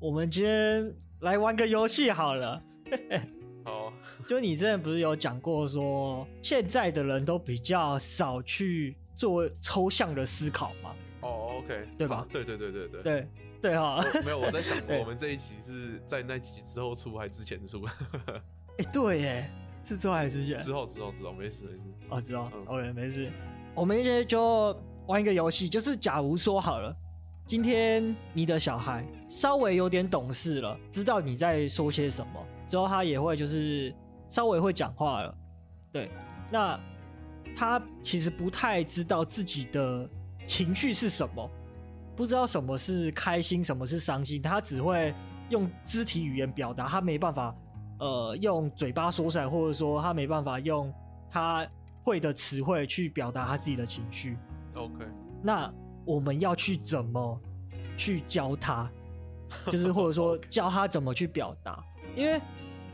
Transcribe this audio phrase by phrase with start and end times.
[0.00, 2.62] 我们今天来玩个游戏好了。
[3.62, 3.92] 好，
[4.26, 10.96] 就你之前不是有讲过说，现在的人都比较少去做抽象的思考吗？
[11.20, 12.26] 哦，OK，对吧？
[12.32, 13.28] 对对对对对对
[13.60, 14.02] 对哈。
[14.24, 17.84] 没有，我在想， 我们这一集是在那集之后出还是之前出？
[18.78, 19.48] 哎，对耶，
[19.84, 20.56] 是之后还是之前？
[20.56, 22.06] 之后之后之后，没事没事。
[22.08, 23.30] 哦，之后，OK，没事。
[23.74, 24.74] 我们今天就
[25.06, 26.96] 玩一个游戏，就是假如说好了。
[27.50, 33.92] 今天你的小孩稍微有点懂事了，知道你在说些什么，之后他也会就是
[34.28, 35.34] 稍微会讲话了。
[35.90, 36.08] 对，
[36.48, 36.78] 那
[37.56, 40.08] 他其实不太知道自己的
[40.46, 41.50] 情绪是什么，
[42.14, 45.12] 不知道什么是开心，什么是伤心，他只会
[45.48, 47.52] 用肢体语言表达，他没办法
[47.98, 50.94] 呃用嘴巴说出来，或者说他没办法用
[51.28, 51.66] 他
[52.04, 54.38] 会的词汇去表达他自己的情绪。
[54.74, 55.04] OK，
[55.42, 55.68] 那。
[56.04, 57.40] 我们要去怎么
[57.96, 58.90] 去教他，
[59.70, 61.82] 就是或者说教他怎么去表达，
[62.16, 62.40] 因为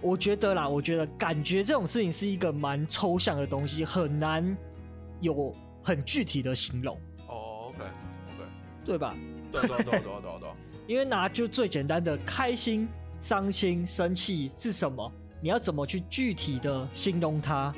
[0.00, 4.56] 我觉得啦，我觉得感觉这种事情是一个蛮抽象的东西，很难
[5.20, 6.96] 有很具体的形容。
[7.28, 8.50] 哦，OK，OK，
[8.84, 9.14] 对吧？
[9.52, 10.48] 对对对对对对。
[10.86, 12.86] 因为拿就最简单的开心、
[13.18, 15.10] 伤心、生气是什么，
[15.40, 17.74] 你要怎么去具体的形容它，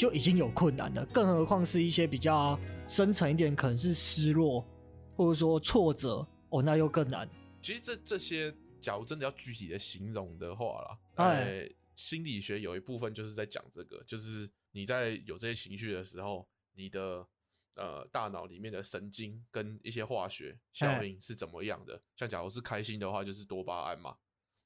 [0.00, 4.66] 就已经有困难了，更何况是一些比较深层一点，可能是失落。
[5.14, 7.28] 或者说挫折哦，那又更难。
[7.60, 17.26] 其实这这些，假如真的要具体的形容的话啦，哎，心理学有一部分就是在讲这个，就是你在有这些情绪的时候，你的
[17.74, 22.00] 呃大脑里面的神经跟一些化学效应是怎么样的。
[22.16, 24.16] 像假如是开心的话，就是多巴胺嘛。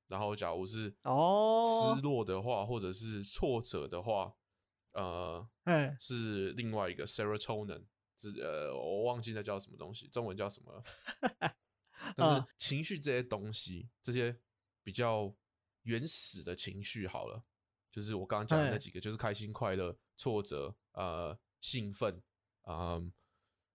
[0.06, 4.32] 然后假如是哦失落的话，或者是挫折的话，
[4.94, 5.46] 呃，
[6.00, 7.84] 是另外一个 serotonin。
[8.16, 11.54] 是呃，我忘记那叫什么东西，中文叫什么了。
[12.16, 14.34] 但是情绪这些东西，这些
[14.84, 15.34] 比较
[15.82, 17.44] 原始的情绪，好了，
[17.90, 22.22] 就是我刚刚讲的那几个，就是开心、快乐、挫折、呃，兴奋，
[22.68, 23.12] 嗯，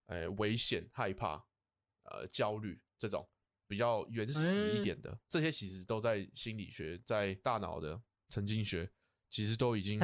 [0.06, 1.44] 哎，危险、害怕，
[2.04, 3.28] 呃，焦虑这种
[3.66, 8.00] 比较原始一点的，这些其实都在心理学，在大脑的
[8.30, 8.90] 神经学，
[9.28, 10.00] 其实都已经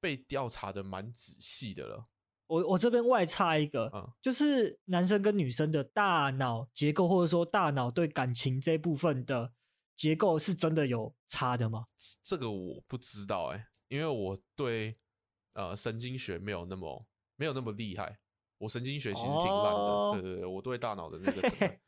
[0.00, 2.08] 被调查的蛮仔细的了。
[2.46, 9.52] 我我这边外插一个，嗯，就是男生跟女生的大脑结构，或者说大脑对感情这部分的
[9.96, 11.86] 结构，是真的有差的吗？
[12.24, 14.98] 这个我不知道哎、欸，因为我对
[15.52, 17.06] 呃神经学没有那么
[17.36, 18.18] 没有那么厉害，
[18.58, 21.40] 我神经学其实挺烂的，哦、对对对，我对大脑的那个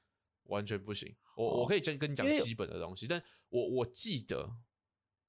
[0.45, 1.13] 完全不行。
[1.35, 4.49] 我我可以先跟你讲基本的东西，但我我记得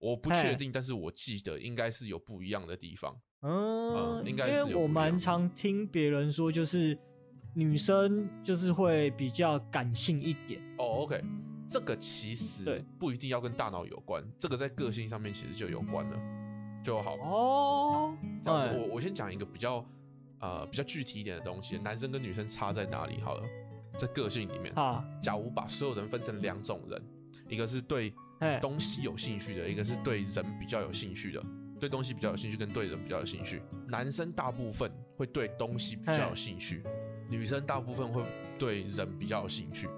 [0.03, 3.15] 我不确定，但是我记得应该是有不一样的地方。
[3.41, 4.59] 嗯，应该是。
[4.59, 6.97] 因为我蛮常听别人说，就是
[7.55, 10.61] 女生就是会比较感性一点。
[10.77, 11.23] 哦，OK，
[11.69, 16.19] 这个其实不一定要跟大脑有关，这个在个性上面其实就有关了，
[16.83, 17.15] 就好。
[17.15, 19.85] 哦，这样子，我我先讲一个比较
[20.39, 23.21] 呃比较具体一点的东西，男生跟女生差在哪里？
[23.21, 23.43] 好了，
[23.97, 27.01] 在个性里面，啊，假如把所有人分成两种人，
[27.47, 28.13] 一个是对
[28.61, 31.43] 东西有兴趣的，一个是对人比较有兴趣的。
[31.79, 33.61] 对东西比较有兴趣，跟对人比较有兴趣。
[33.89, 36.81] 男生大部分会对东西比较有兴趣，
[37.29, 38.23] 女生大部分会
[38.57, 39.89] 对人比较有兴趣。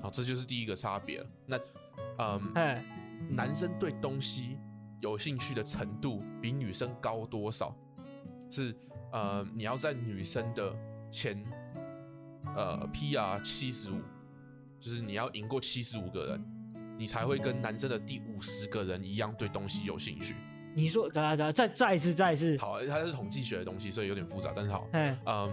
[0.00, 1.26] 好，这就是第一个差别了。
[1.46, 1.58] 那，
[2.18, 2.84] 嗯，
[3.30, 4.56] 男生对东西
[5.00, 7.76] 有兴趣的程度比女生高多少？
[8.48, 8.72] 是，
[9.12, 10.72] 呃，你要在女生的
[11.10, 11.44] 前，
[12.54, 14.00] 呃，PR 七十五，
[14.78, 16.44] 就是你要赢过七十五个人，
[16.98, 20.34] 你才会跟男生的第五十个人一样对东西有兴趣。
[20.76, 22.56] 你说，等下等下，再再一次，再一次。
[22.58, 24.88] 好，它是统计学的东西，所以有点复杂，但是好。
[24.92, 25.48] 嗯、呃，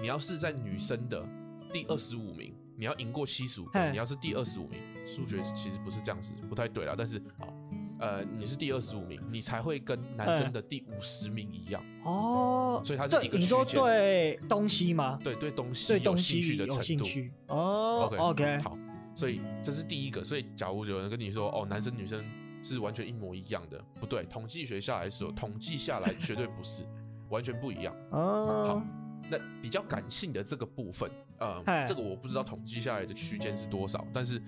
[0.00, 1.22] 你要是在女生的
[1.70, 3.90] 第二十五名，你要赢过七十五个。
[3.90, 6.94] 你要是第二十五名，数学其实不是这样子，不太对啦。
[6.96, 7.52] 但是好，
[8.00, 11.84] 呃，你是第二十五名，你才会跟男生的第五十名一样。
[12.04, 12.80] 哦。
[12.82, 13.36] 所以它是一个。
[13.36, 15.18] 你说对东西吗？
[15.22, 17.04] 对，对东西有兴趣的程度。
[17.48, 18.06] 哦。
[18.06, 18.58] OK OK。
[18.64, 18.74] 好，
[19.14, 20.22] 所以这是第一个。
[20.24, 22.22] 所以假如有人跟你说，哦，男生女生。
[22.64, 24.22] 是完全一模一样的，不对。
[24.26, 26.84] 统计学下来说，统计下来绝对不是，
[27.28, 27.92] 完全不一样。
[28.12, 28.82] 哦，好，
[29.28, 34.40] 那比较感性的这个部分，呃，这个我不知道统计下来的区间是多少，但是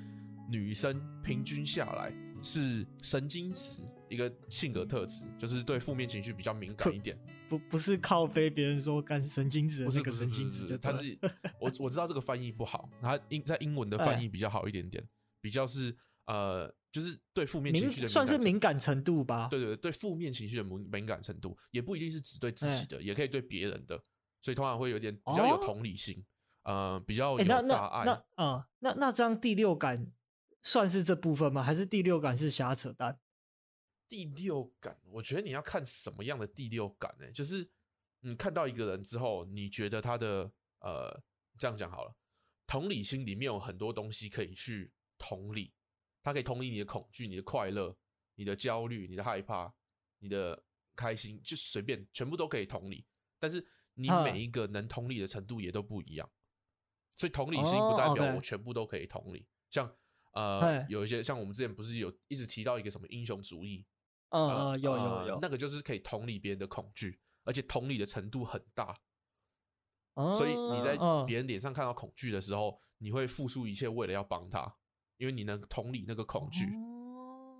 [0.49, 2.12] 女生平均下来
[2.44, 7.19] 是神经质一个性格特质，就是对负面情绪比较敏感一点。
[7.49, 11.19] 不，不是靠背别人说干神经质，不是个神经质，他是
[11.58, 15.02] 我我知道这个翻译不好，他英在英文的翻译比较好一点点，
[15.41, 15.96] 比较是
[16.26, 16.73] 呃。
[16.94, 19.49] 就是对负面情绪的算是敏感程度吧。
[19.50, 24.00] 对对对，对负面情绪的敏敏感程度也不一定是只对自己的，也可以对别人的，
[24.40, 26.25] 所以通常会有点比较有同理心，
[26.62, 28.05] 呃，比较有大爱。
[28.05, 30.06] 那那那那，那这样第六感
[30.64, 31.62] 算是这部分吗？
[31.62, 33.20] 还是第六感是瞎扯淡？
[34.08, 37.32] 第六感，我觉得你要看什么样的第六感呢、欸？
[37.32, 37.70] 就是
[38.20, 40.50] 你看到一个人之后，你觉得他的
[40.81, 41.22] 呃，
[41.58, 42.16] 这样讲好了，
[42.66, 45.72] 同理心里面有很多东西可以去同理，
[46.22, 47.96] 他可以同理你的恐惧、你的快乐、
[48.34, 49.72] 你的焦虑、你的害怕、
[50.19, 50.64] 你的
[50.96, 53.06] 开心，就随便全部都可以同理。
[53.38, 56.31] 但是你每一个能同理的程度也都不一样，
[57.16, 59.46] 所以同理心不代表我全部都可以同理。
[59.69, 59.94] 像
[60.34, 63.84] 呃，有一些像我们之前不是有一直提到一个什么英雄主义。
[64.31, 68.98] 嗯嗯，有有有，那个就是可以同理别人的恐惧，而且同理的程度很大。
[70.34, 74.75] 所以你在别人脸上看到恐惧的时候，你会付出一切为了要帮他，
[75.19, 76.66] 因为你能同理那个恐惧，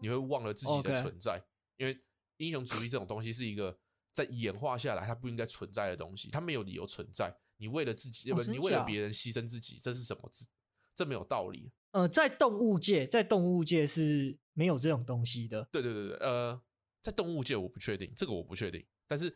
[0.00, 1.41] 你会忘了自己的存在。
[1.77, 1.97] 因为
[2.38, 3.79] 英雄主义这种东西是一个
[4.12, 7.32] 在演化下来它不应该存在的东西，它没有理由存在。
[7.59, 10.29] 你为了自己，不，你为了别人牺牲自己，这是什么？
[10.32, 10.44] 这
[10.97, 11.70] 这没有道理。
[11.94, 15.69] 呃，在动物界，在动物界是没有这种东西的。
[15.70, 16.61] 对对对对，呃，
[17.00, 18.85] 在动物界我不确定，这个我不确定。
[19.06, 19.26] 但是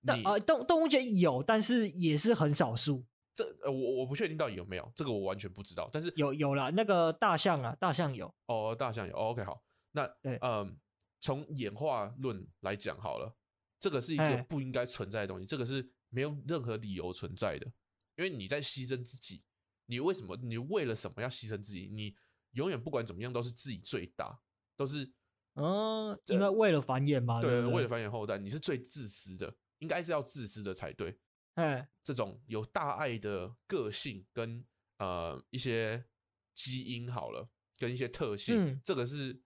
[0.00, 3.04] 你，呃，动动物界有，但是也是很少数。
[3.34, 5.90] 这呃，我我不确定到底有没有，这个我完全不知道。
[5.92, 8.34] 但是有有啦，那个大象啊，大象有。
[8.46, 9.14] 哦，大象有。
[9.14, 9.62] 哦，OK，好。
[9.92, 10.74] 那对，嗯，
[11.20, 13.36] 从演化论来讲好了，
[13.78, 17.66] 这个是一个不应该存在的东西，这个是没有任何理由存在的，
[18.16, 19.42] 因为你在牺牲自己。
[19.86, 20.36] 你为什么？
[20.42, 21.88] 你为了什么要牺牲自己？
[21.92, 22.14] 你
[22.52, 24.38] 永远不管怎么样都是自己最大，
[24.76, 25.10] 都是
[25.54, 27.40] 嗯，应该为了繁衍嘛？
[27.40, 31.18] 对，为了繁衍后代，你是最自私的，应该是要自私的才对。
[31.54, 34.62] 哎，这种有大爱的个性跟
[34.98, 36.04] 呃一些
[36.54, 37.48] 基因好了，
[37.78, 39.40] 跟一些特性，嗯、这个是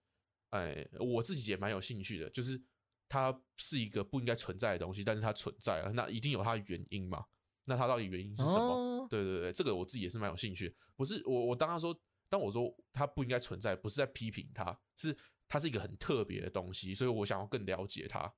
[0.51, 2.61] 哎我自己也蛮有兴趣的，就是
[3.09, 7.25] 它是一个不应该存在的东西，但是它存在了，那一定有它的原因嘛？
[7.65, 8.75] 那它到底原因是什么？
[8.75, 10.75] 哦对对对，这个我自己也是蛮有兴趣。
[10.97, 11.95] 不是我我当他说，
[12.29, 15.15] 当我说它不应该存在，不是在批评它，是
[15.49, 18.33] 它是一个很特别的东西，所以我想要更了解它。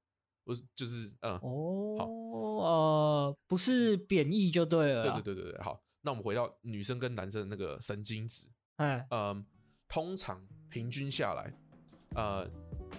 [0.45, 5.03] 我就是嗯哦好呃不是贬义就对了。
[5.03, 9.47] 对对对对对，好，那我们回到女生跟男生的那个神经质，哎嗯，
[9.87, 11.55] 通常平均下来，
[12.17, 12.51] 呃，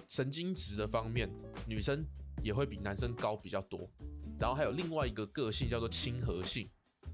[0.08, 1.30] 神经质的方面，
[1.66, 2.02] 女生
[2.42, 3.90] 也会比男生高比较多。
[4.38, 6.70] 然后还有另外一个个性叫做亲和性。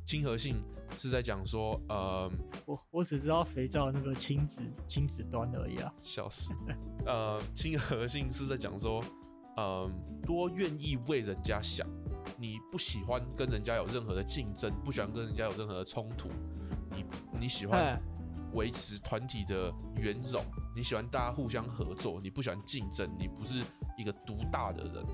[0.06, 0.62] 亲和性
[0.96, 2.30] 是在讲说，呃，
[2.66, 6.52] 我我只知道肥皂那个亲子亲子端而已啊，笑死。
[7.06, 9.02] 呃，亲和性是在讲说，
[9.56, 9.90] 呃，
[10.26, 11.86] 多愿意为人家想，
[12.36, 16.28] 你不喜欢跟人家有任何的竞争，不喜欢跟人家有任何的冲突，
[16.90, 17.04] 你
[17.40, 18.02] 你喜欢
[18.54, 20.44] 维持团体的圆融，
[20.74, 23.62] 你喜欢大家互相合作，你不喜欢竞争，你不是
[23.98, 25.06] 一个独大的人。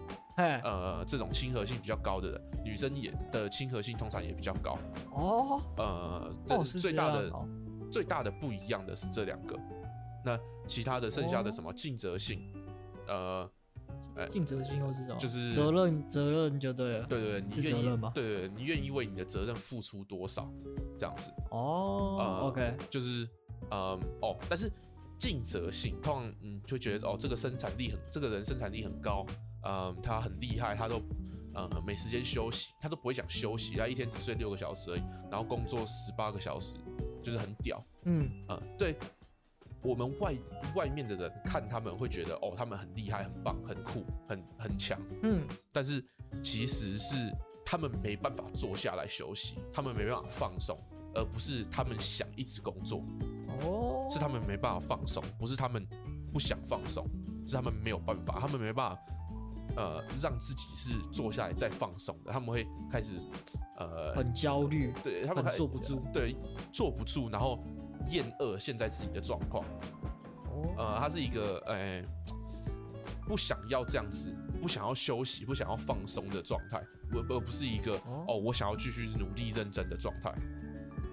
[0.62, 4.78] 呃，这种亲和性比较高的人，女生也的亲和性通常也比较高
[5.12, 5.62] 哦。
[5.78, 7.48] 呃，哦、最大的、哦、
[7.90, 9.58] 最大的不一样的是这两个，
[10.24, 12.52] 那其他的剩下的什么尽责性，
[13.08, 13.50] 哦、
[14.14, 15.16] 呃，尽责性又是什么？
[15.16, 17.06] 就是责任，责任就对了。
[17.06, 18.12] 对对对，你愿意责任吗？
[18.14, 20.52] 对对对，你愿意为你的责任付出多少？
[20.98, 21.30] 这样子。
[21.50, 23.24] 哦、呃、，OK，就是，
[23.70, 24.70] 嗯、呃，哦，但是
[25.18, 29.24] 尽责性通常嗯就觉得哦，这个生产力很，这个人生产力很高。
[29.68, 31.02] 嗯，他很厉害，他都
[31.54, 36.76] 呃没时间休息，他都不会想休息，他一天只睡六个小时而已，然后工作十八个小时，
[37.22, 37.84] 就是很屌。
[38.04, 38.96] 嗯，呃，对
[39.82, 40.34] 我们外
[40.76, 45.00] 外面的人看他们会觉得哦，他们很厉害、很棒、很酷、很很强。
[45.22, 46.04] 嗯，但是
[46.42, 47.14] 其实是
[47.64, 50.78] 他们没办法坐下来休息，他们没办法放松，
[51.14, 53.02] 而不是他们想一直工作。
[53.62, 55.86] 哦，是他们没办法放松，不是他们
[56.32, 57.06] 不想放松，
[57.46, 59.02] 是他们没有办法，他们没办法。
[59.76, 63.18] 呃，让自己是坐下来再放松的，他们会开始
[63.76, 66.34] 呃很焦虑，对他们坐不住，对
[66.72, 67.62] 坐不住，然后
[68.08, 69.62] 厌恶现在自己的状况。
[70.46, 72.02] 哦，呃，他是一个呃
[73.26, 76.82] 不想要这样子，不想要休息，不想要放松的状态，
[77.12, 80.32] 而而不是一个哦，哦，我想要继续努力认真的状态。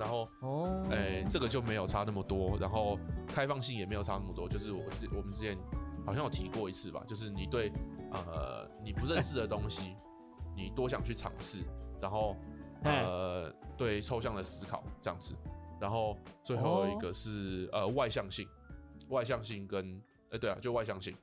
[0.04, 5.58] 然后哦，哎，这个就没有差那么多，然后开放性也没有差那么多，就是我之我们之前
[6.06, 7.72] 好像有提过一次吧，就是你对。
[8.14, 9.96] 呃，你不认识的东西，
[10.56, 11.64] 你多想去尝试，
[12.00, 12.38] 然后
[12.84, 15.34] 呃，对抽象的思考这样子，
[15.82, 18.48] 然后最后一个是呃外向性，
[19.10, 21.18] 外向性跟呃对啊，就外向性，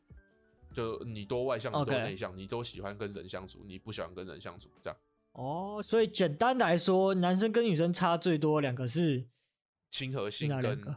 [0.74, 4.98] 就你多外向，你多内向，你都喜欢跟人相处，你不喜欢跟人相处这样。
[5.32, 9.28] 哦，所以简单来说，男生跟女生差最多两个是
[9.90, 10.96] 亲和性跟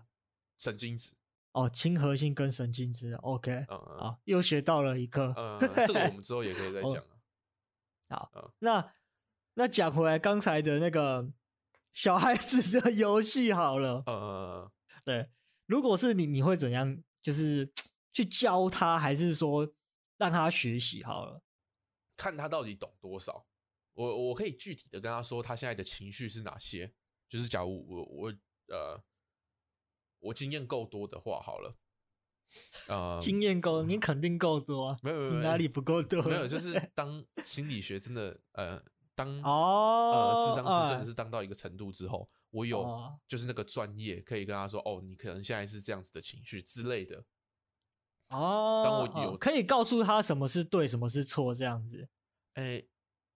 [0.57, 1.13] 神经质。
[1.51, 5.33] 哦，亲和性跟神经质，OK，嗯嗯，好，又学到了一个。
[5.37, 7.03] 嗯，这个我们之后也可以再 讲。
[8.09, 8.93] 好，嗯、那
[9.53, 11.31] 那讲回来刚才的那个
[11.91, 14.03] 小孩子的游戏好了。
[14.07, 14.71] 嗯嗯嗯，
[15.05, 15.29] 对，
[15.67, 16.97] 如果是你，你会怎样？
[17.21, 17.71] 就是
[18.11, 19.71] 去教他，还是说
[20.17, 21.41] 让他学习好了？
[22.17, 23.45] 看他到底懂多少。
[23.93, 26.93] 我我可以具体的跟他说，他现在的情绪是哪些。
[27.29, 28.33] 就是假如我我
[28.67, 29.03] 呃，
[30.19, 31.75] 我经验够多的话，好了，
[32.87, 34.99] 呃，经验够，你肯定够多啊。
[35.01, 36.21] 没有没有，哪里不够多？
[36.23, 38.83] 没有，就是 当心理学真的呃，
[39.15, 42.29] 当哦呃，智商是真的是当到一个程度之后。
[42.51, 47.25] 我有，就是那个专业可以跟他说，哦，你可能现在是这样子的情绪之类的。
[48.29, 52.07] 哦，当我有可以告诉他什么是对，什么是错，这样子，
[52.53, 52.87] 哎、欸，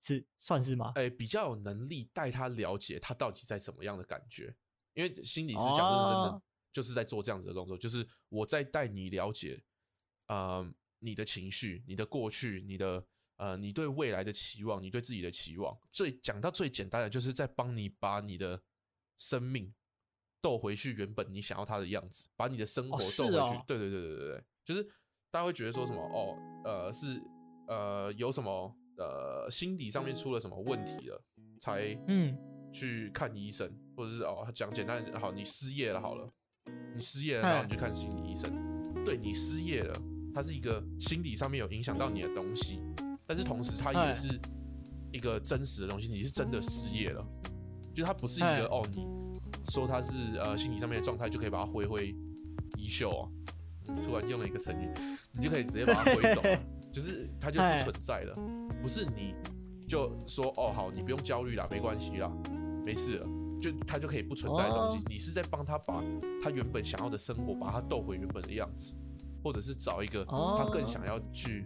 [0.08, 0.92] 是算是吗？
[0.96, 4.56] 哎、欸，比较有能力带他了解他到底在什么样的感觉，
[4.94, 9.62] 因为心理师讲真的真的就是在做这样子的工作，就是我在带你了解，
[10.28, 15.78] 呃，你的情绪、你的过去、你的呃，你对未来的期望、你对自己的期望。
[15.92, 18.62] 最讲到最简单的，就是在帮你把你的。
[19.20, 19.74] 生命
[20.44, 23.36] 斗回去原本你想要他的样子，把你的生活斗回去。
[23.36, 24.84] 哦哦、对对对对对对，就是
[25.32, 27.20] 大家会觉得说什么哦，呃，是
[27.68, 31.22] 呃有什么呃心理上面出了什么问题了，
[31.60, 32.38] 才嗯
[32.74, 36.30] 去看医生，嗯、或者是哦讲简单好，你失业了好了，
[36.94, 38.52] 你失业了，然后你去看心理医生。
[39.06, 39.94] 对，你失业了，
[40.36, 42.82] 它是一个心理上面有影响到你的东西，
[43.26, 44.38] 但是同时它也是
[45.14, 47.26] 一个真实的东西，你是真的失业了。
[47.96, 49.08] 就它不是一个哦，你
[49.72, 52.14] 说它是呃心理上面的状态就可以把它挥挥
[52.78, 53.32] 衣袖哦、
[53.88, 54.86] 嗯，突然用了一个成语，
[55.34, 56.58] 你就可以直接把它挥走了，
[56.92, 58.36] 就是它就不存在了。
[58.82, 59.34] 不是你
[59.88, 62.32] 就说哦好，你不用焦虑啦，没关系啦，
[62.86, 63.28] 没事了，
[63.62, 65.04] 就他就可以不存在的东西。
[65.10, 66.04] 你是在帮他把
[66.44, 68.94] 他原本想要的生活，把他逗回原本的样子，
[69.44, 71.66] 或者是找一个他更想要去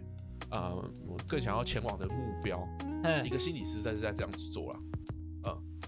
[0.50, 0.90] 呃
[1.26, 2.66] 更想要前往的目标。
[3.24, 4.78] 一个心理师在是在这样子做了。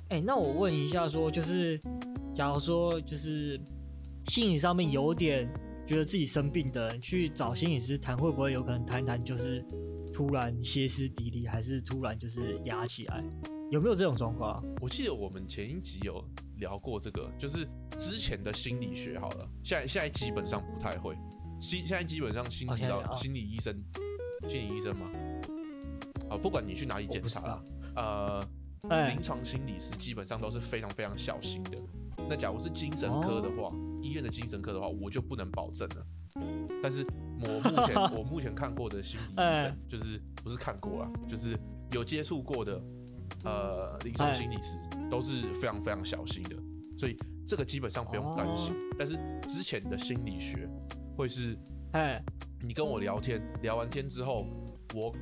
[0.09, 1.81] 哎、欸，那我问一下，说就是，
[2.35, 3.59] 假如说就是
[4.27, 5.49] 心理上面有点
[5.87, 9.65] 觉得自己生病的人去找心理师谈，会不会有可能谈谈就是
[10.15, 13.23] 突然歇斯底里，还是突然就是压起来？
[13.73, 14.65] 有没有这种状况？
[14.81, 16.25] 我记得我们前一集有
[16.59, 17.69] 聊过这个，就是
[17.99, 21.17] 之前的心理学好了，现在现在基本上不太会，
[21.61, 23.75] 现现在基本上心理到心理医生，
[24.49, 25.11] 心理医生吗？
[26.31, 27.65] 啊，不管你去哪里检查了，
[27.97, 28.49] 呃。
[29.09, 31.79] 临床心理师基本上都是非常非常小心的。
[32.29, 33.69] 那假如是精神科的话，
[34.01, 36.07] 医院的精神科的话，我就不能保证了。
[36.83, 37.05] 但是
[37.41, 41.57] 我目前 我目前看过的心理医生，就是不是看过啊，就是
[41.93, 42.83] 有接触过的，
[43.45, 44.77] 呃，临床心理师
[45.11, 46.57] 都是非常非常小心的。
[46.99, 47.17] 所以
[47.47, 48.75] 这个基本上不用担心。
[48.99, 50.69] 但是之前的心理学
[51.17, 51.57] 会是，
[51.93, 52.23] 哎，
[52.63, 54.47] 你跟我聊天，聊完天之后，
[54.95, 55.15] 我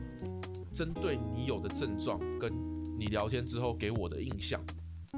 [0.73, 2.53] 针对你有的症状跟。
[2.95, 4.63] 你聊天之后给我的印象，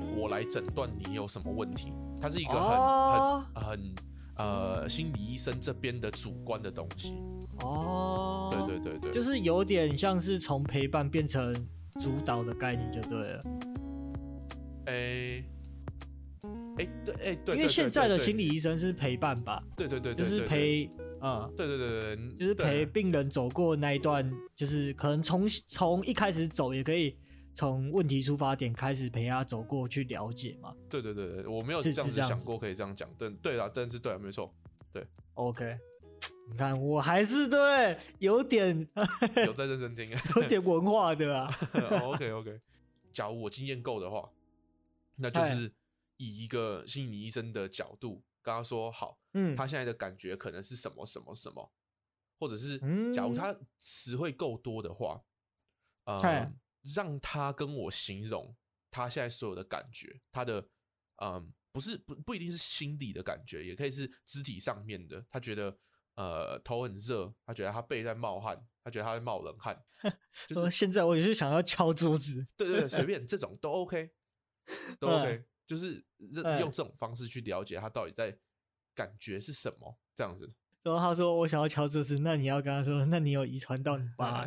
[0.01, 1.93] 我来诊断你有什么问题。
[2.21, 3.95] 它是一个很、哦、很很
[4.37, 7.15] 呃心理医生这边的主观的东西。
[7.61, 11.53] 哦，对对对对，就是有点像是从陪伴变成
[12.01, 13.41] 主导的概念就对了。
[14.87, 15.45] 哎、欸，
[16.43, 19.63] 哎、欸、对哎、欸、对，因为现在的心理医生是陪伴吧？
[19.77, 27.17] 对对对，就是陪啊，对对对对，就是陪病人走过那一段，就是可能从从一开始走也可以。
[27.55, 30.75] 从问题出发点开始陪他走过去了解嘛？
[30.91, 34.53] 对对对对，我没有这样子想过可以这样讲，对对啦，但是对啊，没错，
[34.93, 35.07] 对。
[35.35, 35.79] OK，
[36.51, 38.89] 你看我还是对，有点
[39.47, 41.49] 有 在认真听，有点文化的啊。
[42.03, 42.61] OK OK，
[43.13, 44.29] 假如我经验够的话，
[45.17, 45.73] 那就是
[46.17, 51.71] 以一个心理医生的角度跟他说，好，嗯，他现在的感觉可能是什么什么什么，
[52.39, 52.79] 或者是
[53.13, 55.23] 假如他词汇够多的话，
[56.05, 56.21] 嗯。
[56.21, 56.57] 嗯
[56.95, 58.55] 让他跟我形容
[58.91, 60.69] 他现在所有的感觉，他的
[61.23, 65.25] 嗯，不是不不一定是心理的感觉，也可以是肢体上面的。
[65.31, 65.77] 他觉得
[66.15, 69.83] 呃头很热，他觉得他背在冒汗，他觉得他在冒冷汗。
[70.47, 74.11] 就是现在我也是想要敲桌子，对对对， 随便这种都 OK，
[74.99, 76.05] 都 OK，嗯，就是
[76.61, 78.37] 用这种方式去了解他到底在
[78.95, 80.53] 感觉是什么，这样子。
[80.85, 84.45] 然后他说：“我想要敲桌子，那你要跟他说，那你有遗传到你爸？”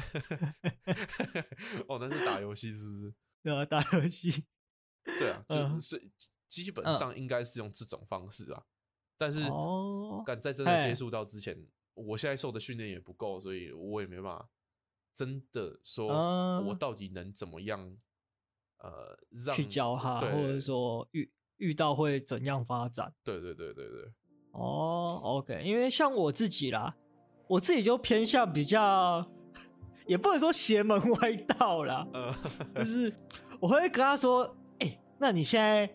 [1.89, 3.13] 哦，那是打游戏是不是？
[3.43, 4.45] 对啊，打游戏。
[5.03, 6.09] 对啊， 就是
[6.47, 8.63] 基本上应该是用这种方式啊。
[9.17, 9.39] 但是，
[10.25, 14.47] 敢在真的接触到之前，我现在受的训练也不够，所以我也没办法
[15.13, 16.07] 真的说，
[16.61, 17.97] 我到底能怎么样？
[18.77, 23.11] 呃，让去教他，或者说遇遇到会怎样发展？
[23.23, 24.13] 对对对对对。
[24.57, 26.93] 哦、oh，OK，因为像我自己啦，
[27.47, 29.23] 我自己就偏向比较，
[30.07, 32.07] 也不能说邪门歪道啦，
[32.75, 33.13] 就是
[33.59, 34.43] 我会跟他说，
[34.79, 35.87] 哎、欸，那你现在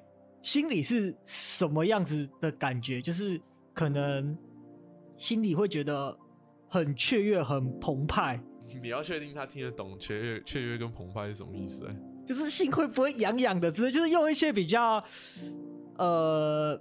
[0.42, 3.02] 心里是什么样子的感觉？
[3.02, 3.40] 就是
[3.74, 4.36] 可能
[5.16, 6.16] 心里会觉得
[6.68, 8.40] 很雀跃、很澎湃。
[8.80, 11.84] 你要确定他听得懂雀跃、雀跃跟澎湃是什么意思？
[11.86, 13.70] 哎，就是心会不会痒痒的？
[13.72, 15.02] 之类，就是用一些比较
[15.98, 16.80] 呃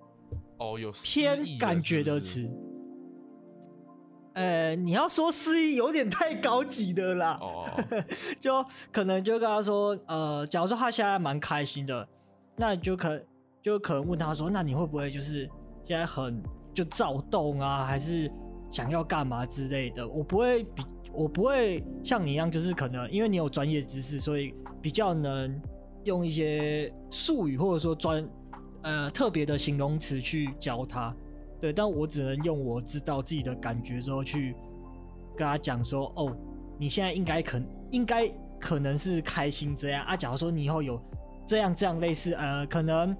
[0.61, 2.47] 哦有偏感觉的词。
[4.33, 7.37] 呃，你要说诗意有点太高级的啦。
[7.41, 7.65] 哦，
[8.39, 12.07] 就可能就跟他说，呃，假如说他现在蛮开心的，
[12.55, 13.21] 那就可
[13.61, 15.49] 就可能问他说，那你会不会就是
[15.83, 16.41] 现在很
[16.73, 18.31] 就躁动啊，还是
[18.71, 20.07] 想要干嘛之类的？
[20.07, 20.83] 我不会比。
[21.13, 25.61] 我不会像你一样，就是可能因为你有专业知识，所以比较能
[26.05, 28.25] 用一些术语或者说专
[28.83, 31.15] 呃特别的形容词去教他。
[31.59, 34.55] 对，但我只能用我知道自己的感觉之后去
[35.37, 36.35] 跟他讲说，哦，
[36.77, 37.61] 你现在应该可
[37.91, 38.27] 应该
[38.59, 40.15] 可能是开心这样啊。
[40.15, 40.99] 假如说你以后有
[41.45, 43.15] 这样这样类似呃，可能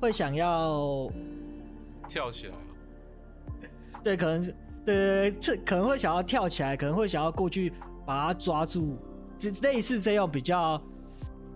[0.00, 1.10] 会想要
[2.08, 2.54] 跳起来，
[4.02, 4.54] 对，可能。
[4.86, 7.70] 呃，这可能会想要跳起来，可能会想要过去
[8.06, 8.96] 把它抓住，
[9.36, 10.82] 这类似这样比较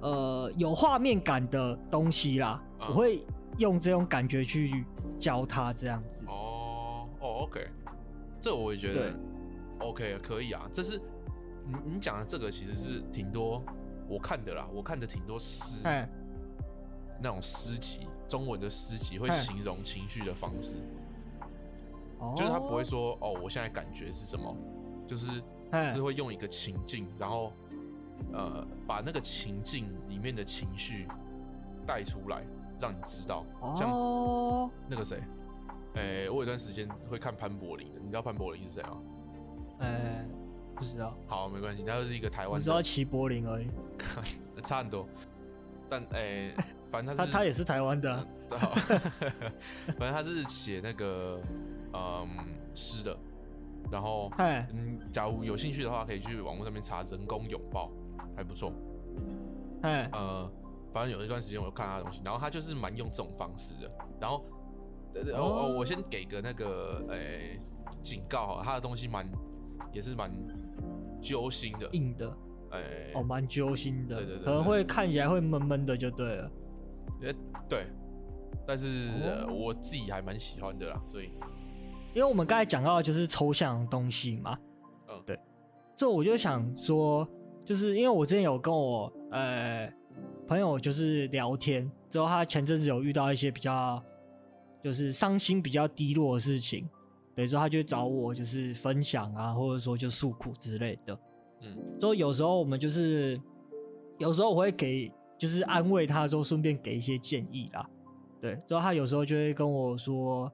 [0.03, 2.62] 呃有画面感的东西啦。
[2.85, 3.25] 嗯、我会
[3.59, 4.85] 用这种感觉去
[5.19, 6.25] 教他这样子。
[6.26, 7.67] 哦哦，OK，
[8.41, 9.14] 这我也觉得
[9.79, 10.69] OK 可以啊。
[10.73, 11.00] 这是
[11.67, 13.62] 你你讲的这个其实是挺多
[14.09, 15.83] 我看的啦，我看的挺多诗，
[17.21, 20.75] 那种诗集，中文的诗集会形容情绪的方式。
[22.37, 24.57] 就是他不会说哦，我现在感觉是什么，
[25.07, 25.43] 就是
[25.91, 27.53] 是会用一个情境，然后
[28.33, 31.07] 呃把那个情境里面的情绪
[31.87, 32.43] 带出来，
[32.81, 33.45] 让你知道。
[33.76, 33.88] 像
[34.88, 35.23] 那个谁，
[35.95, 38.99] 哎、欸，我有段时间会看潘柏林的，你知道潘柏林是谁吗？
[39.81, 40.28] 哎、欸，
[40.75, 41.16] 不知道。
[41.26, 42.61] 好，没关系，他就是一个台湾。
[42.61, 43.69] 你知道齐柏林而已，
[44.62, 45.07] 差很多。
[45.88, 46.54] 但哎、欸，
[46.90, 48.26] 反正他是他他也是台湾的、啊。
[48.49, 48.59] 对，
[49.99, 51.40] 反正他是写那个。
[51.96, 52.29] 嗯，
[52.75, 53.16] 诗的，
[53.88, 57.88] 然后，嗯，假如有兴趣的话，可以去网络上面查“人工拥抱”，
[58.35, 58.72] 还不错。
[59.83, 60.51] 哎，呃，
[60.94, 63.90] 反正有一段时间我有看他的东西，然后他就是蛮用这种方式的。
[64.20, 64.44] 然后，
[65.35, 67.61] 哦哦，我先给个那个，诶、欸，
[68.00, 69.28] 警告哈，他的东西蛮，
[69.92, 70.30] 也是蛮
[71.20, 72.33] 揪心的，硬的，
[72.70, 76.50] 哎、欸，哦，蛮揪心的，对对对，可能会看起来会闷闷的，就对了。
[77.22, 77.37] 哎、欸，
[77.68, 77.87] 对，
[78.64, 81.30] 但是、哦呃、我自己还蛮喜欢的啦，所以。
[82.14, 84.57] 因为我们刚才讲到的就是抽象的东西嘛，
[85.09, 85.37] 嗯，对，
[85.96, 87.28] 这我就想说，
[87.64, 89.92] 就是因为我之前有跟我呃
[90.46, 94.02] 朋友就是聊天，之后他前阵子有遇到一些比较
[94.83, 96.88] 就是伤心、比较低落的事情，
[97.35, 101.18] 对，之后他就找我就是分享啊，或者说就诉苦之类的，
[101.62, 103.40] 嗯，之后有时候我们就是
[104.18, 107.88] 有时候我会给就是安慰他，之后顺便给一些建议啦，
[108.40, 110.52] 对，之后他有时候就会跟我说。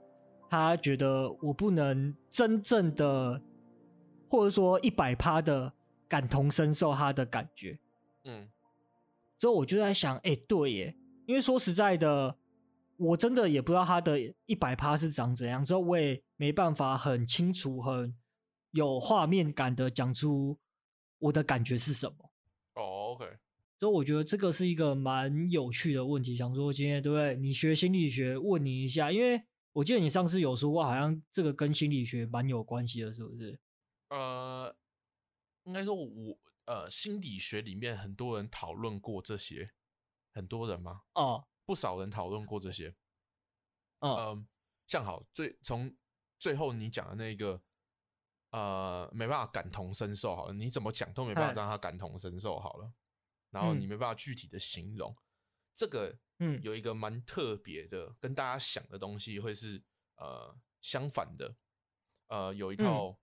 [0.53, 3.41] 他觉得我不能真正的，
[4.29, 5.73] 或者说一百趴的
[6.09, 7.79] 感同身受他的感觉，
[8.25, 8.49] 嗯，
[9.41, 12.37] 之后我就在想，哎、欸，对耶，因为说实在的，
[12.97, 18.15] 我真的也不知道他的一百趴是长怎样，之后我也没办法很清楚、很
[18.71, 20.57] 有画面感的讲出
[21.19, 22.31] 我的感觉是什么。
[22.75, 23.25] 哦，OK，
[23.81, 27.35] 所以我觉得这个是一个蛮有趣的问题，想说今天对不对？
[27.37, 29.43] 你学心理学，问你一下，因为。
[29.73, 33.57] 我记得你上次有说过，好像这个跟心理学蛮有关系的，是不是？
[34.09, 34.75] 呃，
[35.63, 39.73] 应该说我呃，心理学里面很多人讨论过这些，
[40.33, 41.03] 很多人吗？
[41.15, 42.95] 哦，不少人讨论过这些。
[44.01, 44.47] 嗯、呃，
[44.87, 45.97] 像好最从
[46.39, 47.63] 最后你讲的那个，
[48.51, 52.93] 呃，没办法感同身受，好了，你怎么讲都没办法让他感同身受，好了，
[53.51, 55.23] 然后你没办法具体的形容、嗯、
[55.75, 56.19] 这个。
[56.43, 59.85] 嗯，有一个蛮特别的，跟大家想的东西会是
[60.17, 61.55] 呃相反的，
[62.29, 63.17] 呃有一套、嗯、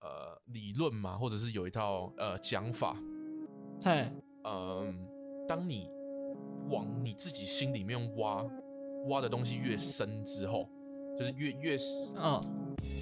[0.00, 2.96] 呃理论嘛，或者是有一套呃讲法，
[3.82, 4.10] 嘿，
[4.44, 4.94] 嗯，
[5.48, 5.88] 当你
[6.68, 8.44] 往你自己心里面挖
[9.08, 10.68] 挖的东西越深之后，
[11.16, 12.40] 就是越越是嗯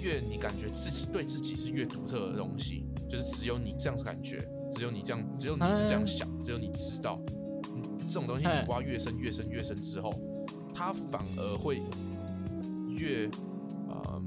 [0.03, 7.19] 越你感觉自己对自己是越独特的东西，就是只有你这样子感觉，只有你这样，只有你是这样想，嗯、只有你知道。
[8.07, 10.11] 这种东西你挖越深越深越深之后，
[10.73, 11.79] 它反而会
[12.87, 13.29] 越
[13.87, 14.21] 呃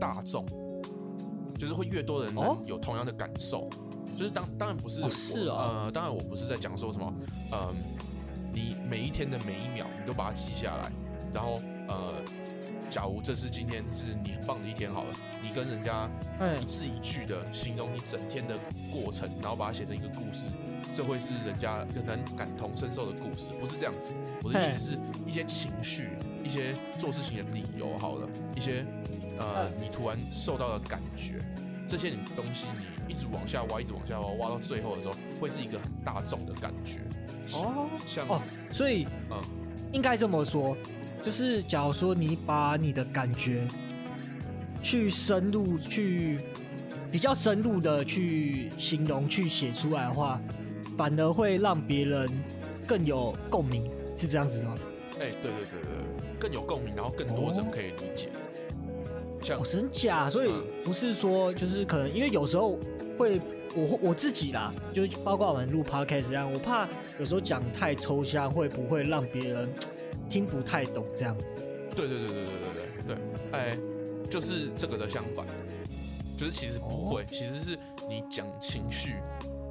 [0.00, 0.44] 大众，
[1.58, 3.62] 就是会越多人能有同样的感受。
[3.62, 3.70] 哦、
[4.16, 7.12] 就是当当然不是，哦是哦、呃，当然我不是在讲说什么，
[7.52, 7.74] 嗯、呃，
[8.52, 10.92] 你每一天的每一秒你都把它记下来，
[11.32, 12.14] 然后呃，
[12.88, 15.12] 假如这是今天是你很棒的一天好了，
[15.42, 16.08] 你跟人家
[16.60, 18.58] 一字一句的形容你整天的
[18.92, 20.46] 过程，然后把它写成一个故事。
[20.92, 24.12] 这会是人家可能感同身受的故事，不是这样子。
[24.42, 26.10] 我的意思是一些情绪，
[26.44, 28.84] 一些做事情的理由，好了，一些
[29.38, 31.40] 呃，你突然受到的感觉，
[31.88, 32.66] 这些东西
[33.06, 37.00] 你一直往下挖，一直往下挖，挖到最后的时候，会是一个很大众的感觉。
[37.54, 38.40] 哦，像哦，
[38.72, 39.40] 所以嗯，
[39.92, 40.76] 应该这么说，
[41.24, 43.66] 就是假如说你把你的感觉
[44.82, 46.40] 去深入去。
[47.12, 50.40] 比较深入的去形容、去写出来的话，
[50.96, 52.28] 反而会让别人
[52.86, 54.76] 更有共鸣，是这样子吗？
[55.18, 58.28] 哎、欸，对对对对，更有共鸣，然后更多人可以理解。
[58.28, 60.50] 哦、像、哦、真假，所以
[60.84, 62.78] 不是说就是可能，因为有时候
[63.18, 63.40] 会
[63.74, 69.68] 我我自己啦，就包括我们录 podcast 这样，我怕有时候讲太抽象，会不会让别人
[70.28, 71.54] 听不太懂这样子？
[71.94, 73.16] 对对对对对对对对，
[73.52, 73.78] 哎、欸，
[74.28, 75.46] 就是这个的相反。
[76.36, 77.78] 就是其实不会，其实是
[78.08, 79.14] 你讲情绪，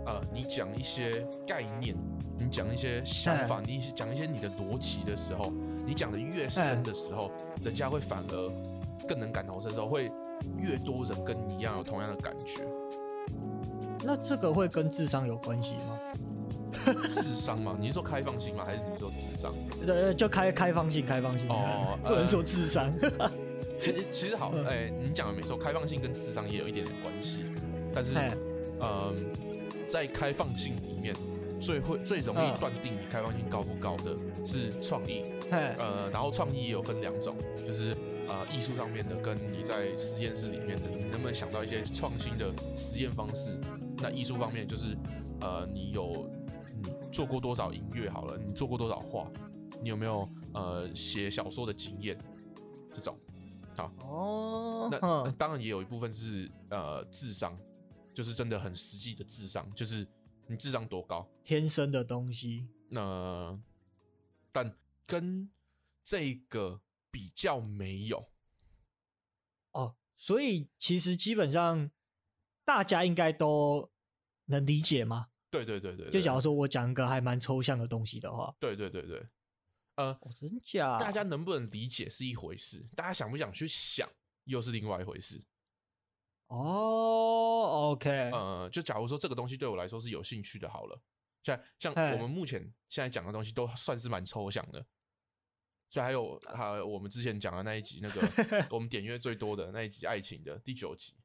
[0.05, 1.95] 呃，你讲一些概念，
[2.37, 5.51] 你讲一些想法，你讲一些你的逻辑的时候，
[5.85, 7.31] 你讲的越深的时候，
[7.63, 8.51] 人家会反而
[9.07, 10.11] 更能感同身受，会
[10.57, 12.63] 越多人跟你一样有同样的感觉。
[14.05, 15.99] 那这个会跟智商有关系吗？
[17.07, 17.77] 智商吗？
[17.79, 18.65] 你是说开放性吗？
[18.65, 19.53] 还是你说智商？
[19.85, 22.91] 对，就开开放性，开放性哦， 不能说智商。
[23.79, 27.45] 其实其实好，哎、欸，你讲的没错，开放性跟智商也有一点点关系。
[27.93, 28.33] 但是，嗯、
[28.79, 29.13] 呃，
[29.93, 31.15] 在开放性里面，
[31.61, 35.21] 最会最容易断定你开放性高不高的是创意。
[35.51, 37.95] 呃，然后创意也有分两种，就是
[38.27, 43.55] 呃艺术上面的，跟你在实验室里面的，你能不能想到一些创新的实验方式？
[43.97, 44.97] 那艺术方面就是，
[45.41, 46.27] 呃，你有
[46.81, 48.09] 你做过多少音乐？
[48.09, 49.27] 好了，你做过多少画？
[49.79, 52.17] 你有没有呃写小说的经验？
[52.91, 53.15] 这种。
[53.75, 57.55] 好哦，那那当然也有一部分是呃智商，
[58.13, 60.07] 就是真的很实际的智商，就是
[60.47, 62.67] 你智商多高，天生的东西。
[62.89, 63.59] 那
[64.51, 65.49] 但跟
[66.03, 68.23] 这个比较没有
[69.71, 71.89] 哦，所以其实基本上
[72.63, 73.91] 大家应该都
[74.45, 75.29] 能理解吗？
[75.49, 79.25] 对对对对，就假如说我讲一个还蛮抽象的东西的话，对对对对。
[79.95, 80.97] 呃、哦，真假？
[80.97, 84.09] 大家能不能理解是一回事，大家想不想去想
[84.45, 85.39] 又是另外一回事。
[86.53, 91.01] 哦，OK，呃，就假如说这个东西对我来说是有兴趣的，好了，
[91.41, 94.85] 像像我们目前现在讲的东西都算是蛮抽象的，
[95.89, 101.15] 所以还有还有我们之前讲的那一集，那个 我们点阅最多的那一集爱情的第九集，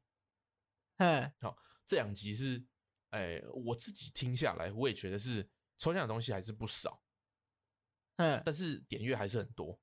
[0.97, 2.63] 嗯，好，这两集是，
[3.11, 7.01] 哎、欸，我自己听下来，我也觉得是抽象的东西还是不少。
[8.17, 9.79] 嗯，但是点阅还是很多，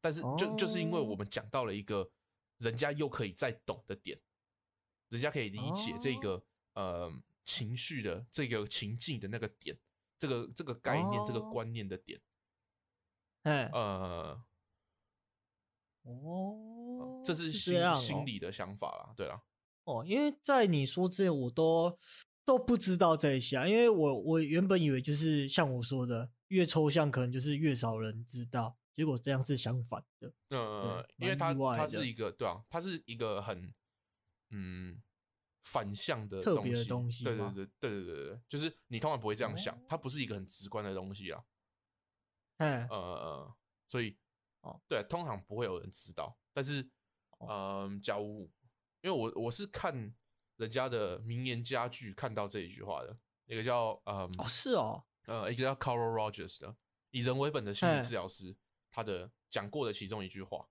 [0.00, 2.08] 但是就就是因为我们讲到了一个
[2.58, 4.20] 人家又可以再懂的点，
[5.08, 7.12] 人家可以理解这个呃
[7.44, 9.78] 情绪的这个情境的那个点，
[10.18, 12.20] 这个这个概念这个观念的点，
[13.42, 14.44] 嗯呃，
[16.02, 19.42] 哦，这是心心理的想法啦，对啦，
[19.84, 21.98] 哦，因为在你说之前我都
[22.44, 26.30] 都不知道这些啊，因为我我原本以为就是像我说的。
[26.48, 28.76] 越抽象，可能就是越少人知道。
[28.94, 30.32] 结果这样是相反的。
[30.50, 33.72] 嗯，因为它它是一个对啊，它是一个很
[34.50, 35.02] 嗯
[35.64, 37.24] 反向的特别的东西。
[37.24, 41.44] 对对对对对对对，就是你通常不会这样想，它不是一个很直观的东西啊。
[42.58, 43.56] 嗯呃，
[43.88, 44.16] 所以
[44.60, 46.38] 哦，对，通常不会有人知道。
[46.52, 46.88] 但是
[47.38, 48.50] 嗯，假如
[49.02, 50.14] 因为我我是看
[50.56, 55.04] 人家的名言佳句看到这一句话的，一个叫嗯哦是哦。
[55.26, 56.76] 呃，一个叫 Carl Rogers 的
[57.10, 58.54] 以人为本的心理治疗师，
[58.94, 60.68] 他的讲过的其中一句话。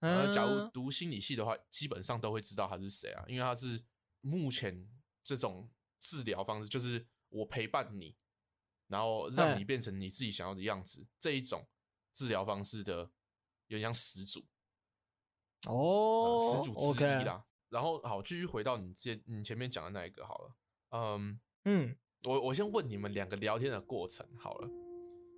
[0.00, 3.82] 呃，假如读心理系的话，基本上都会知道他是谁啊，因为他是
[4.20, 4.86] 目前
[5.24, 8.14] 这种治疗方式，就是我陪伴你，
[8.88, 11.66] 然后让你变成你自己想要的样子，这一种
[12.12, 13.10] 治疗方式的，
[13.68, 14.44] 有点像始祖。
[15.64, 17.46] 哦，始祖之一啦。
[17.70, 20.56] 然后好，继续回到你前你前面讲的那一个好了。
[20.90, 21.96] 嗯嗯。
[22.24, 24.68] 我我先问你们两个聊天的过程好了，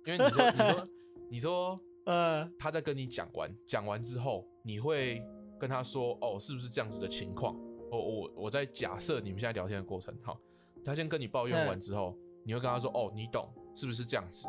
[0.05, 0.83] 因为你说你说
[1.29, 5.23] 你说呃他在跟你讲完讲完之后，你会
[5.59, 7.55] 跟他说哦是不是这样子的情况？
[7.91, 10.37] 我我我在假设你们现在聊天的过程，哈，
[10.83, 14.47] 他先跟你抱怨完之后，你会跟他说哦你懂是不是这样子？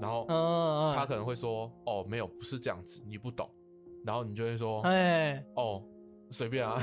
[0.00, 0.24] 然后
[0.94, 3.50] 他可能会说哦没有不是这样子，你不懂，
[4.04, 5.82] 然后你就会说哎哦
[6.30, 6.80] 随便啊，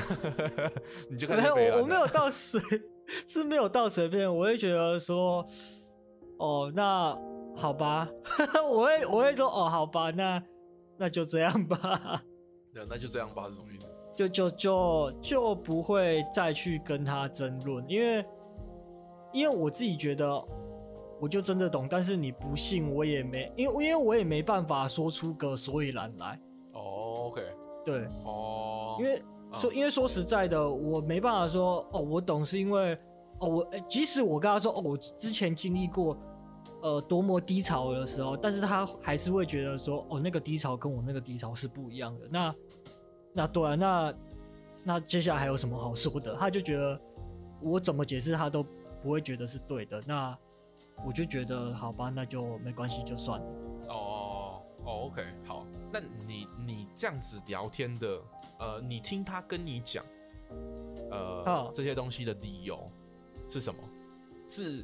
[1.10, 2.62] 你就开始没有我没有到随。
[3.28, 5.48] 是没有到随便，我会觉得说，
[6.40, 7.16] 哦，那
[7.56, 8.08] 好吧，
[8.70, 10.44] 我会我会说，哦，好吧，那
[10.98, 12.22] 那就这样吧。
[12.74, 13.90] 对，那就这样吧，是什么意思？
[14.16, 18.26] 就就就就不会再去跟他争论，因为
[19.34, 20.28] 因为我自己觉得，
[21.20, 26.40] 我就真的懂，但是你不信我也没，因为因为我也没办法说出个所以然来。
[26.74, 27.42] 哦，OK，
[27.84, 29.22] 对，哦，因为
[29.54, 32.98] 说因为说实在的，我没办法说哦，我懂是因为
[33.40, 36.18] 哦，我即使我跟他说哦，我之前经历过
[36.86, 42.28] 呃多么低潮的时候，但是他还是会觉得说哦，那个低潮跟我那个低潮是不一样的。
[42.30, 42.56] 那
[43.34, 44.14] 那对啊，那
[44.84, 46.36] 那接下来还有什么好说的？
[46.36, 47.00] 他就觉得
[47.62, 48.66] 我怎么解释他都。
[49.04, 50.36] 不会觉得是对的，那
[51.06, 53.46] 我就觉得好吧，那就没关系，就算了。
[53.90, 55.64] 哦哦，OK，好。
[55.94, 58.20] 那你你这样子聊天的，
[58.58, 60.04] 呃，你听他跟你讲，
[61.12, 62.84] 呃，哦、这些东西的理由
[63.48, 63.80] 是什么？
[64.48, 64.84] 是，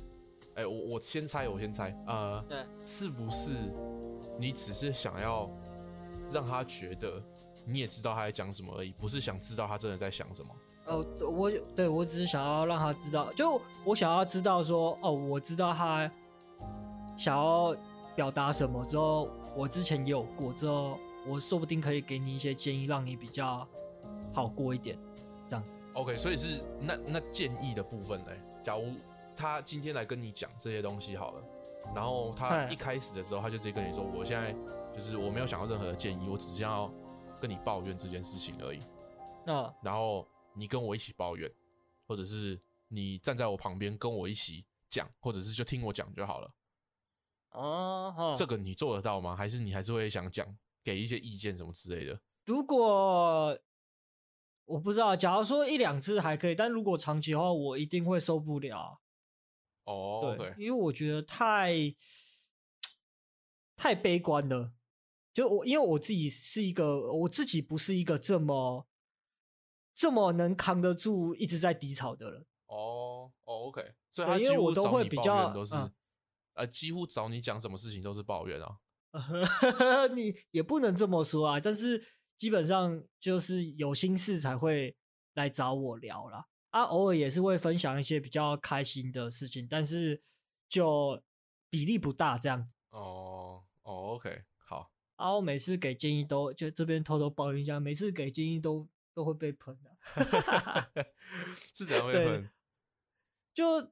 [0.55, 3.51] 哎、欸，我我先猜，我先猜，呃，对，是不是
[4.39, 5.49] 你只是想要
[6.31, 7.21] 让他觉得
[7.65, 10.55] 你也知道他在讲什么而已，不是想知道他真的在想什么？
[10.87, 16.11] 哦，我对我只是想要让他知道，就我想要知道说，哦，我知道他
[17.15, 17.75] 想要
[18.15, 23.65] 表达什么之后，我之前也有过，之后我说不定可以给你一些建议，让你比较
[24.33, 24.97] 好过一点，
[25.47, 25.71] 这样子。
[25.93, 28.31] OK，所以是那那建议的部分呢？
[28.63, 28.93] 假如
[29.35, 31.43] 他今天来跟你讲这些东西好了，
[31.95, 34.51] 然后他一开始的时候他就直接跟你说，我现在
[34.93, 36.91] 就是我没有想要任何的建议，我只是要
[37.39, 38.79] 跟你抱怨这件事情而已。
[39.45, 40.27] 那然后。
[40.53, 41.49] 你跟我一起抱怨，
[42.05, 46.53] 或者是你站在我旁边跟我一起讲，或者是就听我讲就好了。
[47.51, 49.33] 哦，哦，这个你做得到吗？
[49.33, 50.45] 还是你还是会想讲，
[50.83, 52.19] 给一些意见什么之类的？
[52.43, 53.57] 如果
[54.65, 59.00] 我不知道，假如说一两次还可以，但如果长期的话，我一定会受不了。
[59.85, 61.95] 哦，对，因为我觉得太
[63.75, 64.73] 太悲观了。
[65.33, 68.87] 就我，因为我自己是一个，我自己不是一个这么。
[69.93, 75.93] 这么能扛得住一直在低潮的人哦哦，OK，所以他几乎找你抱怨都是，嗯、
[76.55, 78.77] 呃，几乎找你讲什么事情都是抱怨啊。
[80.15, 82.03] 你也不能这么说啊，但是
[82.37, 84.95] 基本上就是有心事才会
[85.33, 86.47] 来找我聊啦。
[86.71, 90.21] 啊，偶尔也是会分享一些比较开心的事情，但是
[90.67, 91.21] 就
[91.69, 92.69] 比例不大这样子。
[92.89, 94.91] 哦哦，OK，好。
[95.15, 98.87] 啊，我每次给建议都就这边偷偷抱怨一下，每次给建议都。
[99.13, 99.91] 都会被喷的，
[101.75, 102.49] 是怎样被喷？
[103.53, 103.91] 就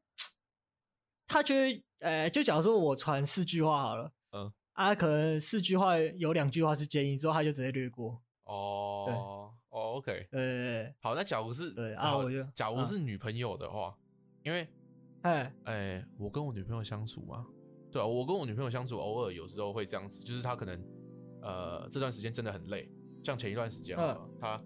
[1.28, 8.24] 他觉得，呃，就假如说我传四句话好了，嗯，啊，可能四句话有两句话是建议，之后他就直接略过。
[8.46, 13.95] 哦，对哦，OK，呃，好，那假如是对啊，我就假如是女朋友的话，
[14.43, 14.67] 因为，
[15.21, 17.45] 哎，哎，我跟我女朋友相处嘛，
[17.91, 20.84] 对啊，我跟我女朋友相处，偶尔有时候会这样子，就是她可能，
[21.41, 22.89] 呃，这段时间真的很累，
[23.23, 24.62] 像前一段时间啊，她。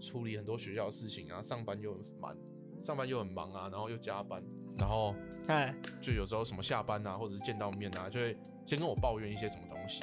[0.00, 2.36] 处理很多学校的事情啊，上班又很忙，
[2.82, 4.42] 上班又很忙啊，然后又加班，
[4.78, 5.14] 然后
[5.46, 8.36] 哎，就有时候什么下班啊，或者是见到面啊，就会
[8.66, 10.02] 先跟我抱怨一些什么东西。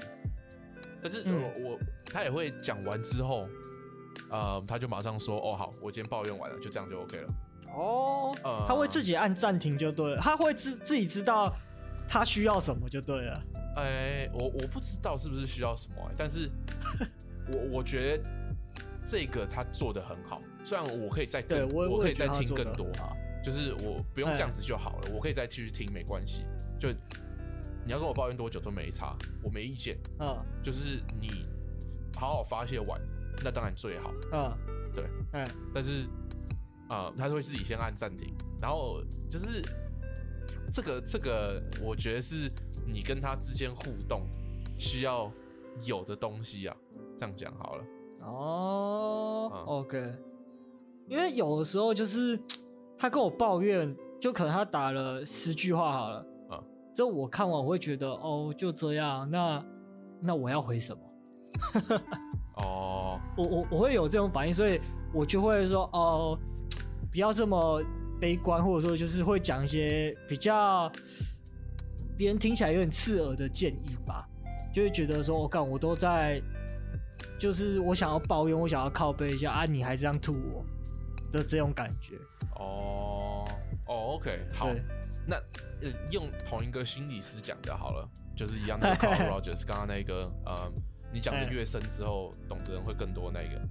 [1.04, 3.48] 但是，嗯、我她也会讲完之后，
[4.32, 7.34] 呃，他就马上说：“哦，好，我今天抱怨完了，就这样就 OK 了。”
[7.76, 11.54] 哦，呃、他会自己按暂停就对了，他会自自己知道
[12.10, 13.44] 他需要什么就对了。
[13.76, 16.50] 哎、欸，我我不知道是不是需要什么、欸，但是
[17.54, 18.24] 我我觉得。
[19.04, 22.88] 这个他做的很好，虽然我可以再更，我，我可以再听更多，
[23.44, 26.46] 就是我不用这样子就好了，我可以再继续听，没关系。
[26.80, 26.88] 就
[27.84, 29.98] 你要跟我抱怨多久都没差，我没意见。
[30.20, 31.46] 嗯，就是你
[32.16, 33.02] 好好发泄完，
[33.44, 34.12] 那当然最好。
[34.32, 34.58] 嗯，
[34.94, 36.06] 对，嗯，但是
[36.88, 39.62] 啊、呃，他会自己先按暂停，然后就是
[40.74, 42.50] 这个这个，我觉得是
[42.86, 44.22] 你跟他之间互动
[44.78, 45.30] 需要
[45.86, 46.76] 有的东西啊，
[47.18, 47.84] 这样讲好了。
[48.24, 50.14] 哦、oh，OK，
[51.08, 52.40] 因为有的时候就是
[52.98, 59.66] 他跟我抱怨，就可能他打了十句话好了，啊，之后我看完我会觉得哦，就这样，那
[60.22, 61.02] 那我要回什么？
[62.56, 63.48] 哦，oh.
[63.48, 64.80] 我我我会有这种反应，所以
[65.14, 66.38] 我就会说哦，
[67.12, 67.84] 不要这么
[68.20, 70.92] 悲观，或者说就是会讲一些比较
[72.18, 74.28] 别人听起来有点刺耳的建议吧，
[74.74, 76.42] 就会觉得说我干，我都在。
[77.38, 80.64] 就是我想要抱怨，我想要靠背一下啊，你还这样吐我
[81.32, 82.16] 的这种感觉。
[82.56, 83.44] 哦
[83.88, 84.70] 哦，OK，好，
[85.26, 85.36] 那
[85.82, 90.72] 呃用同一个心理师讲就好了，就是一样的 Carl Rogers 刚刚那个呃，
[91.14, 93.62] 你讲的越深之后，懂的人会更多那个。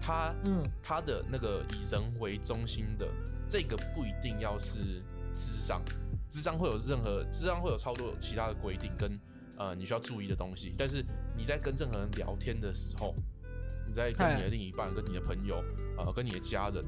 [0.00, 3.08] 他嗯，他的那个以人为中心的
[3.48, 5.02] 这个不一定要是
[5.34, 5.82] 智商，
[6.28, 9.18] 智商会有任何智商会有超多其他的规定跟。
[9.58, 11.04] 呃，你需要注意的东西，但是
[11.36, 13.14] 你在跟任何人聊天的时候，
[13.86, 15.62] 你在跟你的另一半、跟你的朋友、
[15.98, 16.82] 呃，跟你的家人，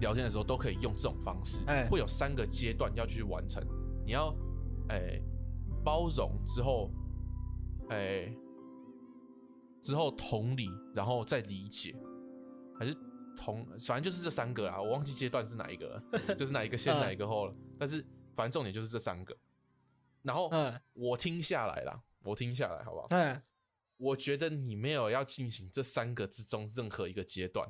[0.00, 3.64] 聊天的时候都可以用这种方式，欸、会有三个阶段要去完成。
[4.04, 4.34] 你要，
[4.88, 5.22] 哎、欸，
[5.84, 6.90] 包容之后，
[7.90, 8.36] 哎、欸，
[9.82, 11.94] 之后同理，然后再理解，
[12.78, 12.94] 还是
[13.36, 14.80] 同，反正就是这三个啦。
[14.80, 16.02] 我忘记阶段是哪一个了，
[16.36, 17.54] 就是哪一个先，哪一个后了。
[17.78, 18.00] 但是
[18.34, 19.36] 反正重点就是这三个。
[20.22, 20.50] 然后，
[20.92, 23.08] 我听下来啦，我听下来，好不好？
[23.10, 23.42] 嗯，
[23.96, 27.68] 我觉得你没有要进行这三个之中任何一个阶段。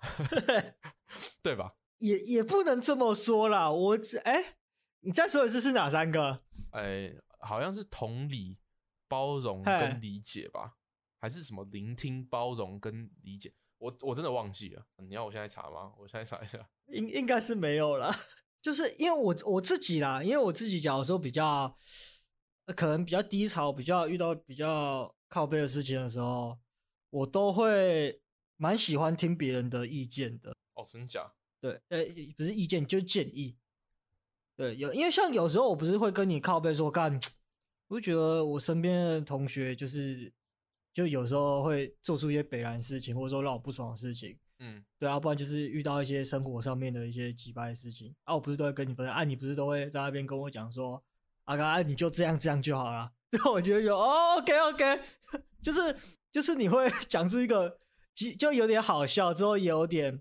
[1.42, 1.68] 对吧？
[1.98, 3.70] 也也不能这么说啦。
[3.70, 4.56] 我只哎、欸，
[5.00, 6.40] 你再说一次是哪三个？
[6.70, 8.56] 哎、欸，好像是同理、
[9.06, 10.76] 包容跟理解吧，
[11.20, 13.52] 还是什么聆听、包容跟理解？
[13.78, 14.84] 我我真的忘记了。
[14.96, 15.92] 你要我现在查吗？
[15.98, 16.68] 我现在查一下。
[16.88, 18.12] 应应该是没有啦。
[18.60, 21.76] 就是因为我我自己啦，因为我自己假如说比较
[22.74, 26.58] 可能比较低潮，比较遇到比较靠背的事情的时候，
[27.10, 28.20] 我都会。
[28.62, 31.32] 蛮喜欢听别人的意见的哦，真假？
[31.62, 32.04] 对，呃，
[32.36, 33.56] 不是意见，就是建议。
[34.54, 37.18] 对，有因为像有时候我不是会跟你靠背说干，
[37.88, 40.30] 我就觉得我身边的同学就是，
[40.92, 44.38] 就有时候会做出一些北然事情，或者说让我不爽的事情。
[44.58, 51.02] 嗯，对啊，不然就是遇到一些生活上面的一些奇葩的事情啊，我不是都会跟你分享啊，你不是都会在那边跟我讲说，
[51.44, 53.12] 啊刚，啊你就这样这样就好了。
[53.30, 55.00] 最后我觉得有哦，OK OK，
[55.62, 55.96] 就是
[56.32, 57.78] 就是你会 讲出一个。
[58.38, 60.20] 就有点好笑，之后也有点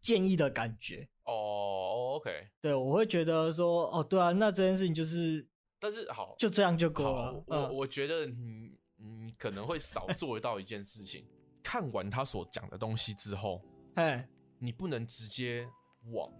[0.00, 2.14] 建议的感觉哦。
[2.14, 5.44] OK，对，我会觉得说，哦，对啊，那这件事情就是，
[5.80, 7.32] 但是好，就这样就够了。
[7.32, 11.26] 我、嗯、我觉得你你可能会少做到一件事情，
[11.62, 13.62] 看完他所讲的东西之后，
[13.94, 14.26] 哎，
[14.58, 15.68] 你不能直接
[16.12, 16.30] 往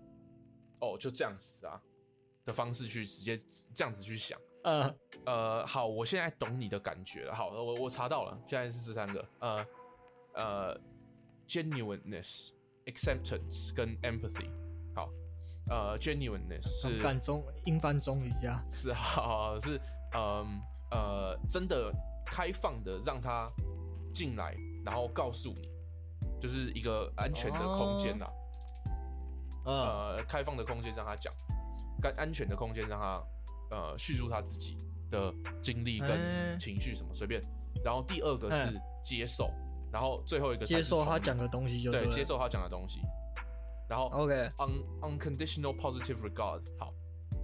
[0.81, 1.81] 哦就这样子啊
[2.45, 3.41] 的方式去直接
[3.75, 4.41] 这样子去想。
[4.65, 4.95] 呃
[5.27, 7.35] 呃，好，我现在懂你的感觉了。
[7.35, 9.67] 好，我我查到了，现在是这三个，呃。
[10.37, 10.77] 呃、
[11.47, 12.51] uh,，genuineness、
[12.87, 14.51] acceptance 跟 empathy，
[14.93, 15.09] 好，
[15.71, 19.81] 呃、uh,，genuineness 是感中英翻中一样，是好是
[20.13, 21.95] 嗯呃真的
[22.35, 23.49] 开放的让他
[24.13, 25.71] 进来，然后告诉你，
[26.41, 28.27] 就是一个安全的空间呐，
[29.65, 30.21] 呃、oh.
[30.21, 31.33] uh, 开放的空间让他讲，
[32.03, 33.23] 跟安全的空间让他
[33.71, 34.77] 呃叙述他自己
[35.13, 37.43] 的经历跟情绪什么随、欸、便，
[37.85, 39.45] 然后第二个是接受。
[39.45, 39.55] 欸
[39.95, 42.99] 然后最后一个接受他讲的东西就对，对，接受他讲的东西。
[43.89, 46.93] 然后 OK，un unconditional positive regard，好，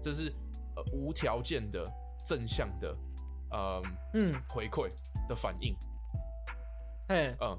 [0.02, 0.34] 这是
[0.74, 1.88] 呃无条件的
[2.26, 2.92] 正向的
[3.50, 3.82] 呃
[4.14, 4.88] 嗯回馈
[5.28, 5.74] 的反应。
[7.08, 7.58] 嘿，嗯，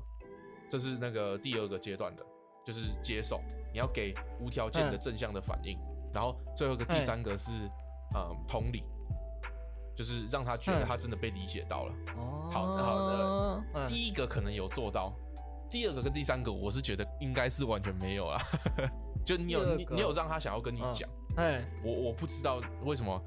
[0.69, 2.23] 这是那个第二个阶段的，
[2.65, 5.77] 就是接受，你要给无条件的正向的反应。
[6.13, 7.51] 然后最后一个第三个是
[8.15, 8.84] 嗯同理。
[9.93, 11.93] 就是让他觉得他真的被理解到了。
[12.15, 13.88] 哦，好的好的。
[13.88, 15.13] 第一个可能有做到，
[15.69, 18.39] 第二个跟第三个，我是觉得应该是完全没有啦。
[19.23, 23.21] 就你有你你有让他想要跟你讲，哎，我我不知道为什么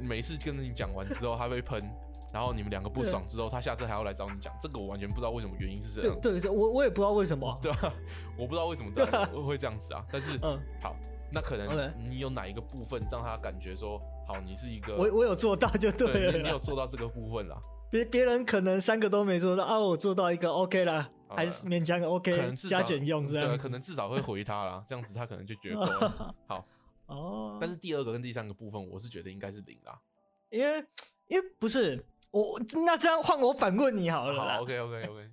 [0.00, 1.82] 每次跟你讲完之后他被喷，
[2.32, 6.18] 然后你们两个不爽之后，他下次还要来找你讲，这个我完全不知道为什么原因是这样。
[6.20, 7.92] 对 对，我我也不知道为什么， 对吧？
[8.36, 8.90] 我不知道为什么
[9.26, 10.04] 会会这样子啊。
[10.10, 10.96] 但是嗯，好，
[11.32, 14.00] 那可能你有哪一个部分让他感觉说。
[14.26, 17.60] 好，你是一个我我有做到就对了，对，你有做到这个部分啦。
[17.90, 26.34] 别别人可能三个都没做到啊，我做到一个 OK 啦，还是勉强 OK，可能加减用这样，对，可能至少会回他啦，这样子他可能就觉得够了。
[26.46, 26.64] 好
[27.10, 30.00] 哦，但是第二个跟第三个部分，我是觉得应该是零啦，
[30.48, 30.84] 因为
[31.26, 34.40] 因为不是我，那这样换我反问你好了。
[34.40, 35.30] 好，OK OK OK，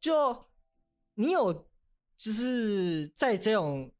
[0.00, 0.48] 就
[1.14, 1.52] 你有
[2.16, 3.92] 就是在这种。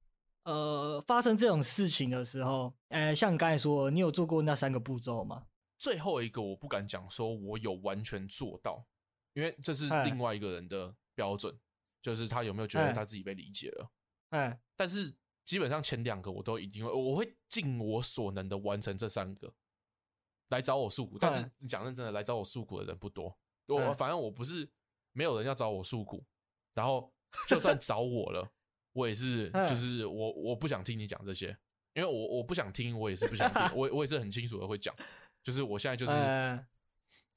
[0.44, 5.44] 呃，发生这种事情的时候，呃，像你刚才说，你有做过那三个步骤吗？
[5.76, 8.82] 最后一个我不敢讲说我有完全做到，
[9.34, 11.54] 因为这是另外一个人的标准，
[12.00, 13.90] 就是他有没有觉得他自己被理解了。
[14.30, 15.14] 哎，但是
[15.48, 19.50] 基本上前两个我都一定会，我会尽我所能的完成这三个。
[20.48, 23.34] 来找我诉苦，但是讲认真的，来找我诉苦的人不多。
[23.66, 24.68] 我反正我不是
[25.12, 26.22] 没有人要找我诉苦，
[26.74, 27.10] 然后
[27.46, 28.46] 就算找我了。
[28.92, 31.56] 我也是，就是我我不想听你讲这些，
[31.94, 34.94] 因为我我不想听，我也是不想听， 我我也是很清楚的会讲，
[35.42, 36.66] 就是我现在就是，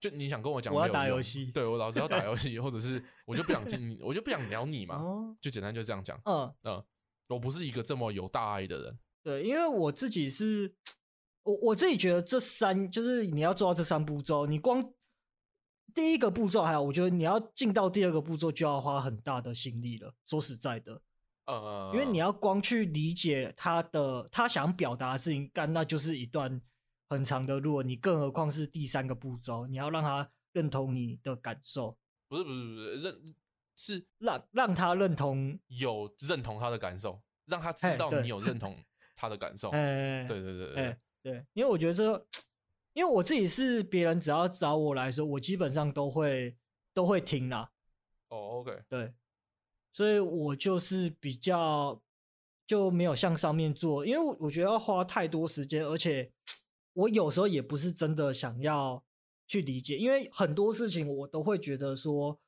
[0.01, 5.01] 就你想跟我讲，我要打游戏，对我老是要打游戏， 或者是我就不想听，我就不想聊你嘛，
[5.39, 6.53] 就简单就这样讲，嗯。
[6.65, 6.83] 嗯，
[7.35, 10.73] 我不是一个这么有大爱的人，对，因为我自己是，
[11.43, 14.93] 我我自己觉得这三就是你要做到这三步骤，你光
[15.93, 21.01] 第一个步骤还好，我觉得你要进到第二个步骤就要花很大的心力了，说实在的。
[21.47, 26.61] 呃，因为你要光去理解他的他想表达的事情，干那就是一段
[27.09, 27.81] 很长的路。
[27.81, 31.97] 你更何况是第三个步骤，你要让他认同你的感受。
[32.29, 33.35] 不是不是不是认
[33.83, 37.19] 是让让他认同有认同他的感受。
[37.47, 38.77] 让他知道你有认同
[39.17, 39.69] 他的感受。
[39.71, 42.25] 哎，对对对对对，因为我觉得这个，
[42.93, 46.55] 因为我自己是别人只要找我来说，我基本上都会
[46.93, 47.71] 都会听啦。
[48.29, 49.11] 哦，OK，对，
[49.91, 52.01] 所以我就是比较
[52.65, 56.31] 就没有向上面做，因为我觉得要花太多时间，而且
[56.93, 59.03] 我有时候也不是真的想要
[59.47, 62.39] 去理解，因为很多事情我都会觉得说，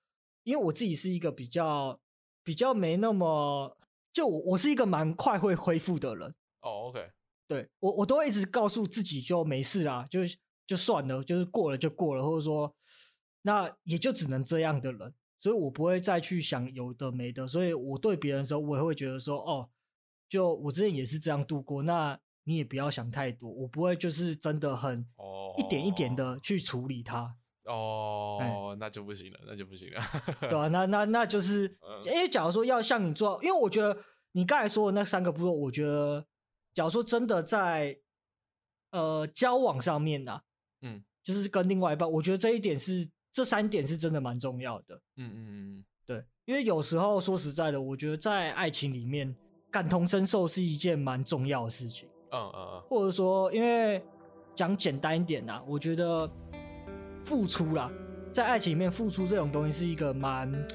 [0.44, 2.00] 因为我自己是一个比较
[2.44, 3.78] 比较没那么，
[4.12, 6.30] 就我我是一个蛮快会恢复的人。
[6.62, 7.12] 哦，OK，
[7.48, 10.22] 对，我我都会一直告诉自己就没事啦，就
[10.66, 12.76] 就算了，就是过了就过了，或者说
[13.42, 15.14] 那也就只能这样的人。
[15.40, 19.70] 所以我不会再去想有的没的，所以我对别人的时候，我也会觉得说，哦，
[20.30, 25.06] 就我之前也是这样度过，那你也不要想太多，我不会就是真的很
[25.58, 27.36] 一点一点的去处理它。
[27.66, 30.02] 哦，欸、那就不行了，那就不行了。
[30.50, 31.64] 对啊，那那那就是，
[32.06, 33.98] 因为假如说要像你做，因为我觉得
[34.34, 36.26] 你刚才说的那三个步骤，我觉得，
[36.74, 37.98] 假如说真的在
[38.92, 40.42] 呃交往上面呢、啊，
[40.82, 43.10] 嗯，就是跟另外一半，我觉得这一点是。
[43.36, 49.36] 这三点是真的蛮重要的，嗯嗯嗯，对，因为有时候说实在的，我觉得在爱情里面
[49.72, 54.06] 感同身受是一件蛮重要的事情，嗯嗯嗯，或者说，因为
[54.54, 56.30] 讲简单一点呐，我觉得
[57.26, 57.90] 付出啦，
[58.32, 60.66] 在爱情里面付出这种东西是一个蛮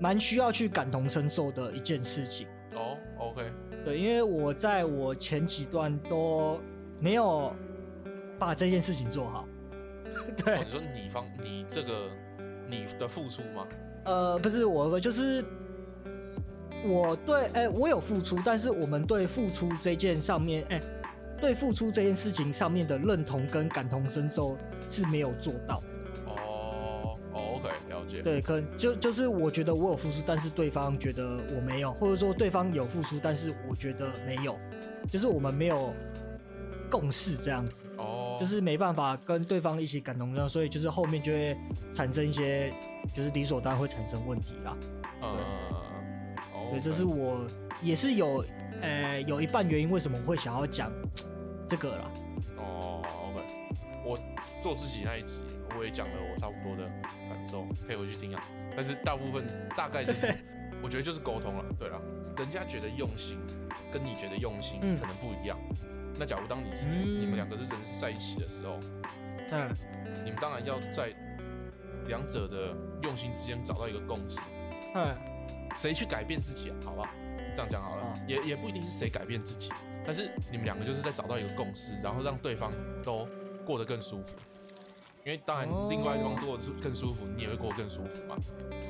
[0.00, 2.46] 蛮需要去感同身受的一件事情。
[2.74, 3.50] 哦，OK，
[3.84, 6.60] 对，因为我在我前几段都
[7.00, 7.54] 没有
[8.38, 9.46] 把这件事情做好。
[10.44, 12.08] 对、哦，你说你方你这个
[12.68, 13.66] 你的付出吗？
[14.04, 15.44] 呃，不是我，就是
[16.84, 20.82] 我对，哎、欸，我有付出，但是我们对付出这件上面，哎、欸，
[21.40, 24.56] 对付出这件事情上面的认同跟感同身受
[24.88, 25.82] 是没有做到。
[28.22, 34.58] 对，可能就就是我觉得我有付出，但是对方觉得我没有，或者说对方有付出，但是我觉得没有，
[35.10, 35.94] 就是我们没有
[36.90, 37.84] 共识这样子。
[37.96, 38.36] 哦。
[38.38, 41.58] 就是没办法跟对方一起感同身受，所以就是后面就会
[41.92, 42.72] 产生一些，
[43.12, 44.76] 就是理所当然会产生问题啦。
[45.20, 45.36] 嗯，
[46.70, 47.44] 对，这是我
[47.82, 48.44] 也是有，
[48.80, 50.88] 呃，有一半原因为什么我会想要讲
[51.68, 52.10] 这个啦。
[52.58, 53.02] 哦
[53.32, 53.44] ，OK，
[54.06, 54.16] 我
[54.62, 55.40] 做自己那一集
[55.76, 56.88] 我也讲了我差不多的
[57.48, 58.42] 感受，可以回去听啊。
[58.76, 60.34] 但是大部分大概就是，
[60.82, 61.64] 我觉得就是沟通了。
[61.78, 62.00] 对了，
[62.36, 63.38] 人家觉得用心，
[63.90, 65.58] 跟你觉得用心可能不一样。
[65.70, 68.80] 嗯那假如当你是、嗯、你们两个是真实在一起的时候，
[69.52, 69.72] 嗯，
[70.24, 71.14] 你们当然要在
[72.08, 72.74] 两者的
[73.04, 74.40] 用心之间找到一个共识，
[74.96, 75.16] 嗯，
[75.76, 76.76] 谁去改变自己啊？
[76.84, 77.14] 好吧，
[77.54, 79.70] 这样讲好了，嗯、也也不一定是谁改变自己，
[80.04, 82.72] 但是你们两个就是在找到一个共识，然后让对方
[83.04, 83.28] 都
[83.64, 84.36] 过得更舒服，
[85.28, 88.34] 因为当然另外一方过得更舒服，你也会过得更舒服嘛。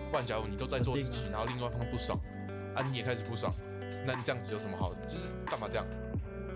[0.08, 2.16] 不然假如你都在做自己，然后另外一方不爽，
[2.76, 3.52] 啊，你也开始不爽，
[4.06, 4.94] 那你这样子有什么好？
[5.02, 5.84] 就是干嘛这样？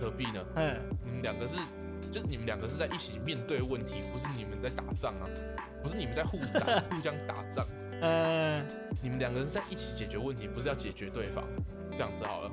[0.01, 0.41] 何必呢？
[0.55, 1.57] 嗯，你们两个是，
[2.12, 5.26] 就你们两个是在一起面对问题，不是你们在打仗啊，
[5.83, 7.66] 不是你们在互打、 互相打仗。
[8.03, 8.67] 嗯，
[9.01, 11.45] 你们两个人在一起解决问题，不是要解决对方，
[11.93, 12.53] 这样子好了。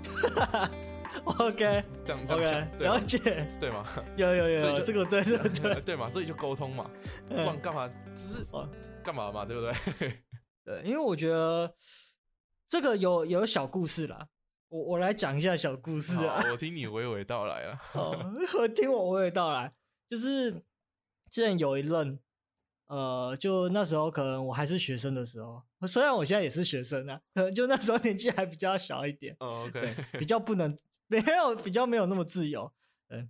[1.25, 3.83] OK，这样这样想，了解，对吗？
[4.15, 6.89] 有有有，这个对，这个对， 对嘛，所以就沟通嘛，
[7.27, 7.87] 不然干嘛？
[7.87, 8.45] 就是
[9.03, 9.73] 干嘛嘛，对不对？
[10.63, 11.73] 对，因为我觉得
[12.67, 14.27] 这个有有小故事啦。
[14.67, 17.79] 我我来讲一下小故事啊，我听你娓娓道来了。
[17.95, 19.71] 我听我娓娓道来，
[20.07, 20.51] 就是
[21.31, 22.19] 之前有一任，
[22.89, 29.35] 呃，就那时候可能我还是学生的时候，虽然我现在也是学生啊，可能就那时候年纪还比较小一点。
[29.39, 30.77] 哦，OK，比 较不能
[31.07, 32.71] 没有比较没有那么自由，
[33.07, 33.29] 嗯，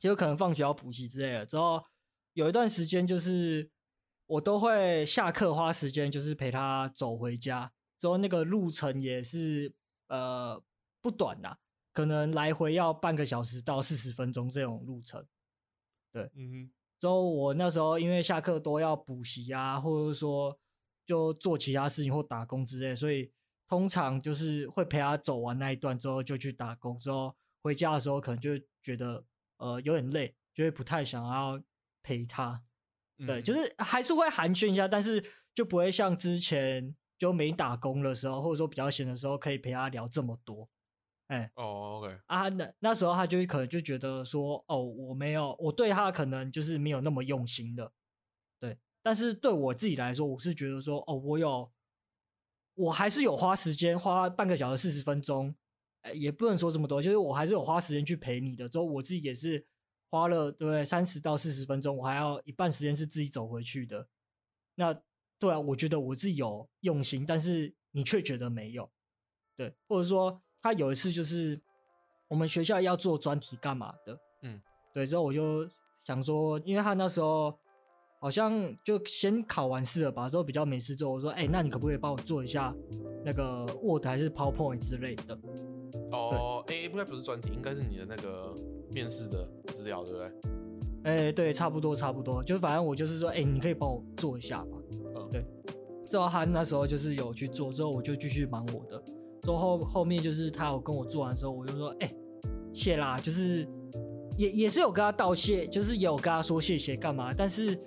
[0.00, 1.46] 就可能放学要补习之类的。
[1.46, 1.84] 之后
[2.32, 3.70] 有一段时间，就是
[4.26, 7.72] 我都会下课花时间，就是陪他走回家。
[7.98, 9.72] 之后那个路程也是。
[10.08, 10.62] 呃，
[11.00, 11.56] 不短呐，
[11.92, 15.26] 可能来回要半个小时到四十分钟这种路程。
[16.12, 16.70] 对，嗯哼。
[17.00, 20.58] 之后我那时候因为下课都要补习啊，或者说
[21.04, 23.30] 就做其他事情或打工之类，所以
[23.68, 26.98] 通常就是会陪他走完那一段之后就去打工。
[26.98, 29.24] 之后回家的时候可能就觉得
[29.58, 31.60] 呃有点累，就会不太想要
[32.02, 32.62] 陪他。
[33.26, 35.24] 对，嗯、就是还是会寒暄一下，但是
[35.54, 36.94] 就不会像之前。
[37.18, 40.68] 就没打工的时候，或者说比较闲的时候，可以陪他聊这么多，
[41.28, 47.92] 哎、欸，哦、oh,，OK，啊，那那时候他就可能就觉得说，哦，我没有，我对他可能就是没有那么用心的，
[48.60, 51.72] 对，但是对我自己来说，我是觉得说，哦，我有，
[52.74, 55.54] 我还是有花时间，花半个小时四十分钟，
[56.02, 59.66] 哎、欸，也不能说这么多，就是我还是有花时间去陪你的，之后我自己也是
[60.10, 64.08] 花了对三十到四十分钟，我还要一半时间是自己走回去的，
[64.74, 65.02] 那。
[65.38, 68.90] 对啊，我觉得我自己有用心，但是你却觉得没有，
[69.54, 71.56] 对，或者说他有一次就是
[72.26, 74.60] 我们学校要做专题干嘛的，嗯，
[74.92, 75.64] 对，之后我就
[76.02, 77.56] 想说，因为他那时候
[78.18, 78.52] 好像
[78.82, 82.74] 就先考完试了吧，之后比较没事做，我说，哎、欸，那你可不可以帮我做一下
[83.24, 85.38] 那个 Word 还是 PowerPoint 之类的？
[86.10, 88.52] 哦，哎、欸，应该不是专题，应该是你的那个
[88.90, 90.26] 面试的资料，对不对？
[91.04, 94.78] 哎、欸，对，差不多，差不多，就反正我就是说，哎、欸，你可以帮我做一下嘛，
[95.14, 95.44] 嗯，对。
[96.10, 99.00] 之后他那时候就是有去做，之后我就继续忙我的。
[99.46, 102.16] 之后后后面就是他有跟我做完之后，我就说，哎、欸，
[102.74, 103.64] 谢啦，就是
[104.36, 107.78] 也也是有跟他道谢，就是也有跟他说谢谢干嘛，但是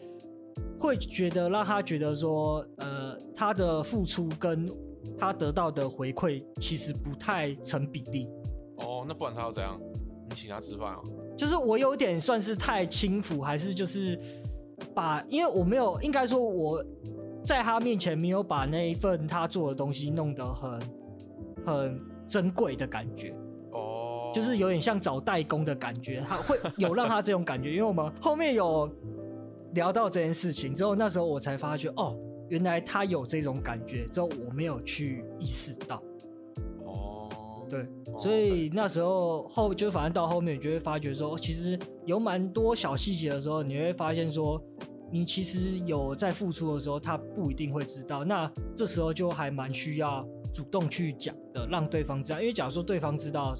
[0.79, 4.71] 会觉得让他觉得说，呃，他的付出跟
[5.17, 8.29] 他得到的回馈其实不太成比例。
[8.77, 9.77] 哦，那不然他要怎样？
[10.29, 11.01] 你请他吃饭啊？
[11.37, 14.17] 就是我有点算是太轻浮，还是就是
[14.95, 16.81] 把，因为我没有，应该说我。
[17.41, 20.77] 在他面前没有把那一份他做的东西弄得很
[21.65, 23.35] 很珍贵的感觉
[23.71, 24.33] 哦，oh.
[24.33, 28.89] 就是有点像找代工的感觉，他会有让他这种感觉，因为我们后面有
[29.73, 32.17] 聊到这件事情之后，那时候我才发觉哦，
[32.49, 36.01] 原来他有这种感觉，之后我没有去意识到
[36.85, 37.69] 哦，oh.
[37.69, 37.87] 对，
[38.17, 44.61] 所以那时候后就反正到后面你就会发觉说，其实有蛮多小细节的时候，你会发现说。
[45.11, 48.23] 你其实有在付出的时候，他不一定会知道。
[48.23, 52.39] 那这时候就还蛮需要主动去讲的，让对方知道。
[52.39, 53.55] 因为假如说对方知道，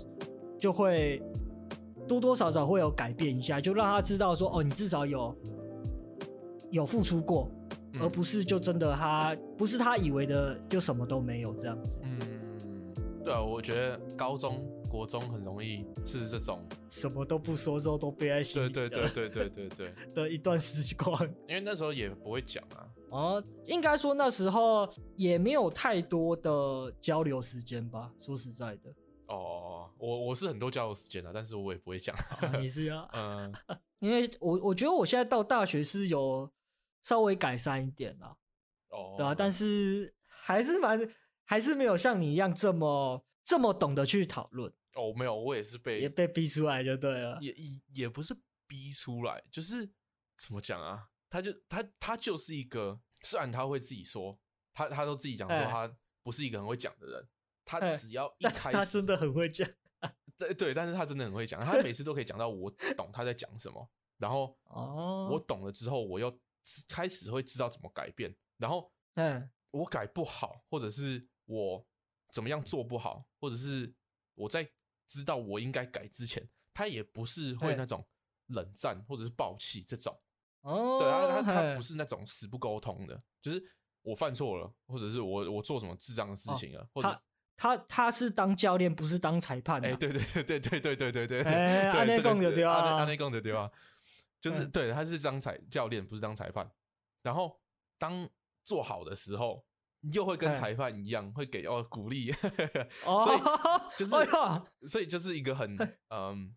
[0.60, 1.22] 就会
[2.08, 5.36] 多多少少会有改变一下，就让他知道说，哦，你至少有
[6.72, 7.50] 有付出过，
[8.00, 11.98] 而不是就真的他不是他以为的就什么都没有这样子。
[12.04, 12.20] 嗯，
[13.24, 14.58] 对啊，我觉得高中。
[14.90, 22.90] 国中很容易是这种什么都不说之后都憋在心里，对对对对对对对的一段时光，因为那时候也不会讲啊。
[23.12, 28.12] 哦，应该说那时候也没有太多的交流时间吧。
[28.20, 28.94] 说实在的，
[29.28, 32.16] 哦，我我是很多交流时间的，但是我也不会讲。
[32.42, 33.10] 哦，你是啊？
[33.14, 33.54] 嗯，
[34.00, 36.52] 因为我我觉得我现在到大学是有
[37.04, 38.36] 稍微改善一点啦。
[38.90, 41.10] 哦，对啊，但是还是蛮
[41.46, 44.72] 还是没有像你一样这么这么懂得去讨论。
[45.00, 48.36] 哦，没有，我也是被也被逼出来就对了，也也也不是
[48.68, 49.90] 逼出来，就是
[50.38, 51.10] 怎么讲啊？
[51.30, 54.40] 他就他他就是一个，虽然他会自己说，
[54.74, 55.92] 他他都自己讲说他
[56.24, 57.28] 不是一个很会讲的人，
[57.66, 59.70] 他只要一开始他真的很会讲，
[60.38, 66.36] 对对，但是他真的很会讲，他每次都可以讲到我懂他在讲什么，然后 哦，我懂了之后，我又
[66.88, 71.86] 开始会知道怎么改变，然后 嗯，我改不好，或者是我
[72.32, 73.94] 怎么样做不好，或者是
[74.36, 74.70] 我在。
[75.10, 78.06] 知道我应该改之前，他也不是会那种
[78.50, 80.16] 冷战或者是爆气这种。
[80.62, 83.62] 哦，对啊，他他不是那种死不沟通的，就是
[84.04, 87.10] 我犯错了，或者是我我做什么智障的事情了，或者
[87.58, 93.70] 他他他是当教练，不是当裁判，哎，对对对对对对对对对，哎，阿内贡的对啊，阿内贡的对啊，
[94.40, 96.70] 就是对，他是当裁教练，不是当裁判，
[97.24, 97.60] 然后
[97.98, 98.30] 当
[98.64, 99.66] 做好的时候。
[100.14, 103.40] 又会跟裁判一样，会给哦鼓励，所以
[103.98, 105.76] 就是，所以就是一个很
[106.10, 106.56] 嗯，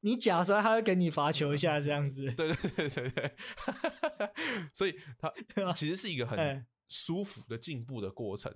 [0.00, 3.36] 你假摔他会给你罚球一下这样子，对对对对对，
[4.72, 5.32] 所以他
[5.74, 8.52] 其实是一个很 舒服的进步的过程。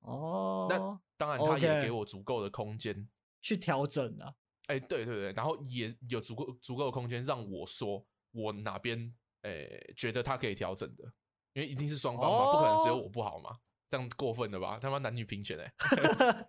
[0.00, 0.66] 哦。
[0.68, 0.78] 那
[1.16, 3.08] 当然，他也给我足够的空间。
[3.42, 4.34] 去调整啊。
[4.66, 11.12] 哎，对对对，然后也有足够足够的空间让我说我哪边哎觉得他可以调整的。
[11.52, 12.52] 因为一定是双方嘛，oh.
[12.54, 13.58] 不可能只有我不好嘛，
[13.90, 14.78] 这样过分了吧？
[14.80, 16.46] 他妈男女平权哎、欸！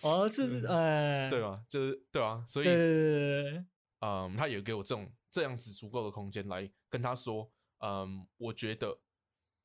[0.02, 1.54] 哦，是哎，对吧？
[1.68, 2.68] 就是对啊，所以
[4.00, 8.96] 嗯，他也给我这种这样子足够的空间来跟他说，嗯，我觉得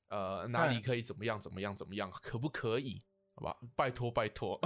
[0.10, 3.02] 呃哪里可以怎么样怎么样怎么样，可不可以？
[3.36, 4.60] 好吧，拜托拜托，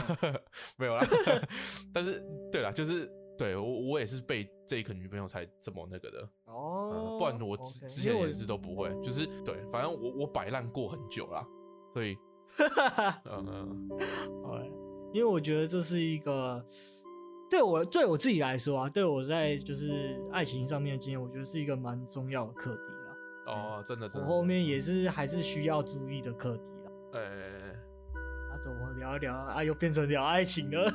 [0.77, 1.05] 没有啦。
[1.93, 3.11] 但是对啦，就是。
[3.35, 11.43] 对我，我也是被这一个女朋友才这么那个的哦、oh, 嗯，不然我之之前也是都不会，就是对，反正我我摆烂过很久啦，
[11.95, 12.15] 所以，
[13.25, 13.89] 嗯嗯，
[14.43, 14.57] 好，
[15.11, 16.63] 因为我觉得这是一个
[17.49, 23.53] 对我对我自己来说啊，对我在就是爱情上面的经验，我觉得是一个蛮重要的课题啦。
[23.53, 26.91] 哦，真的真的，我后面也是还是需要注意的课题啦。
[27.13, 27.79] 哎、欸，
[28.51, 29.63] 那怎么聊一聊啊？
[29.63, 30.91] 又变成聊爱情了。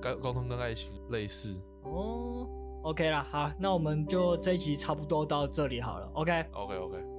[0.00, 2.48] 沟沟通跟爱情类似哦
[2.82, 7.11] ，OK 啦，好，那我们就这一集差不多到这里好了，OK，OK，OK.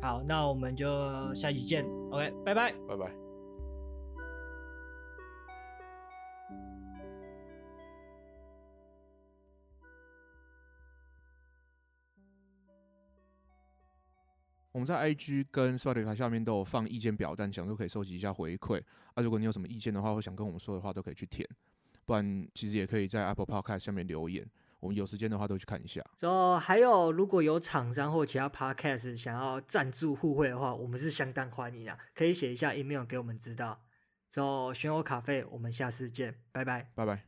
[0.00, 3.10] 好，那我们就下期见，OK，拜拜，拜拜。
[14.72, 18.82] 我们在 IG 跟 Spotify 下面都有放意见表单，想说可以收集一下回馈。
[19.14, 21.48] 啊，如果你有什么意见的话，或想跟我们说的话，都可以去填。
[22.04, 24.44] 不然其实也可以在 Apple Podcast 下面留言，
[24.84, 26.04] 我们有时间的话都去看一下。
[26.20, 33.80] 然后还有，如果有厂商或其他 Podcast 想要赞助互惠的话，我们是相当欢迎的，可以写一下 email 给我们知道。
[34.28, 37.22] 之后选我咖啡，我们下次见，拜拜，拜拜。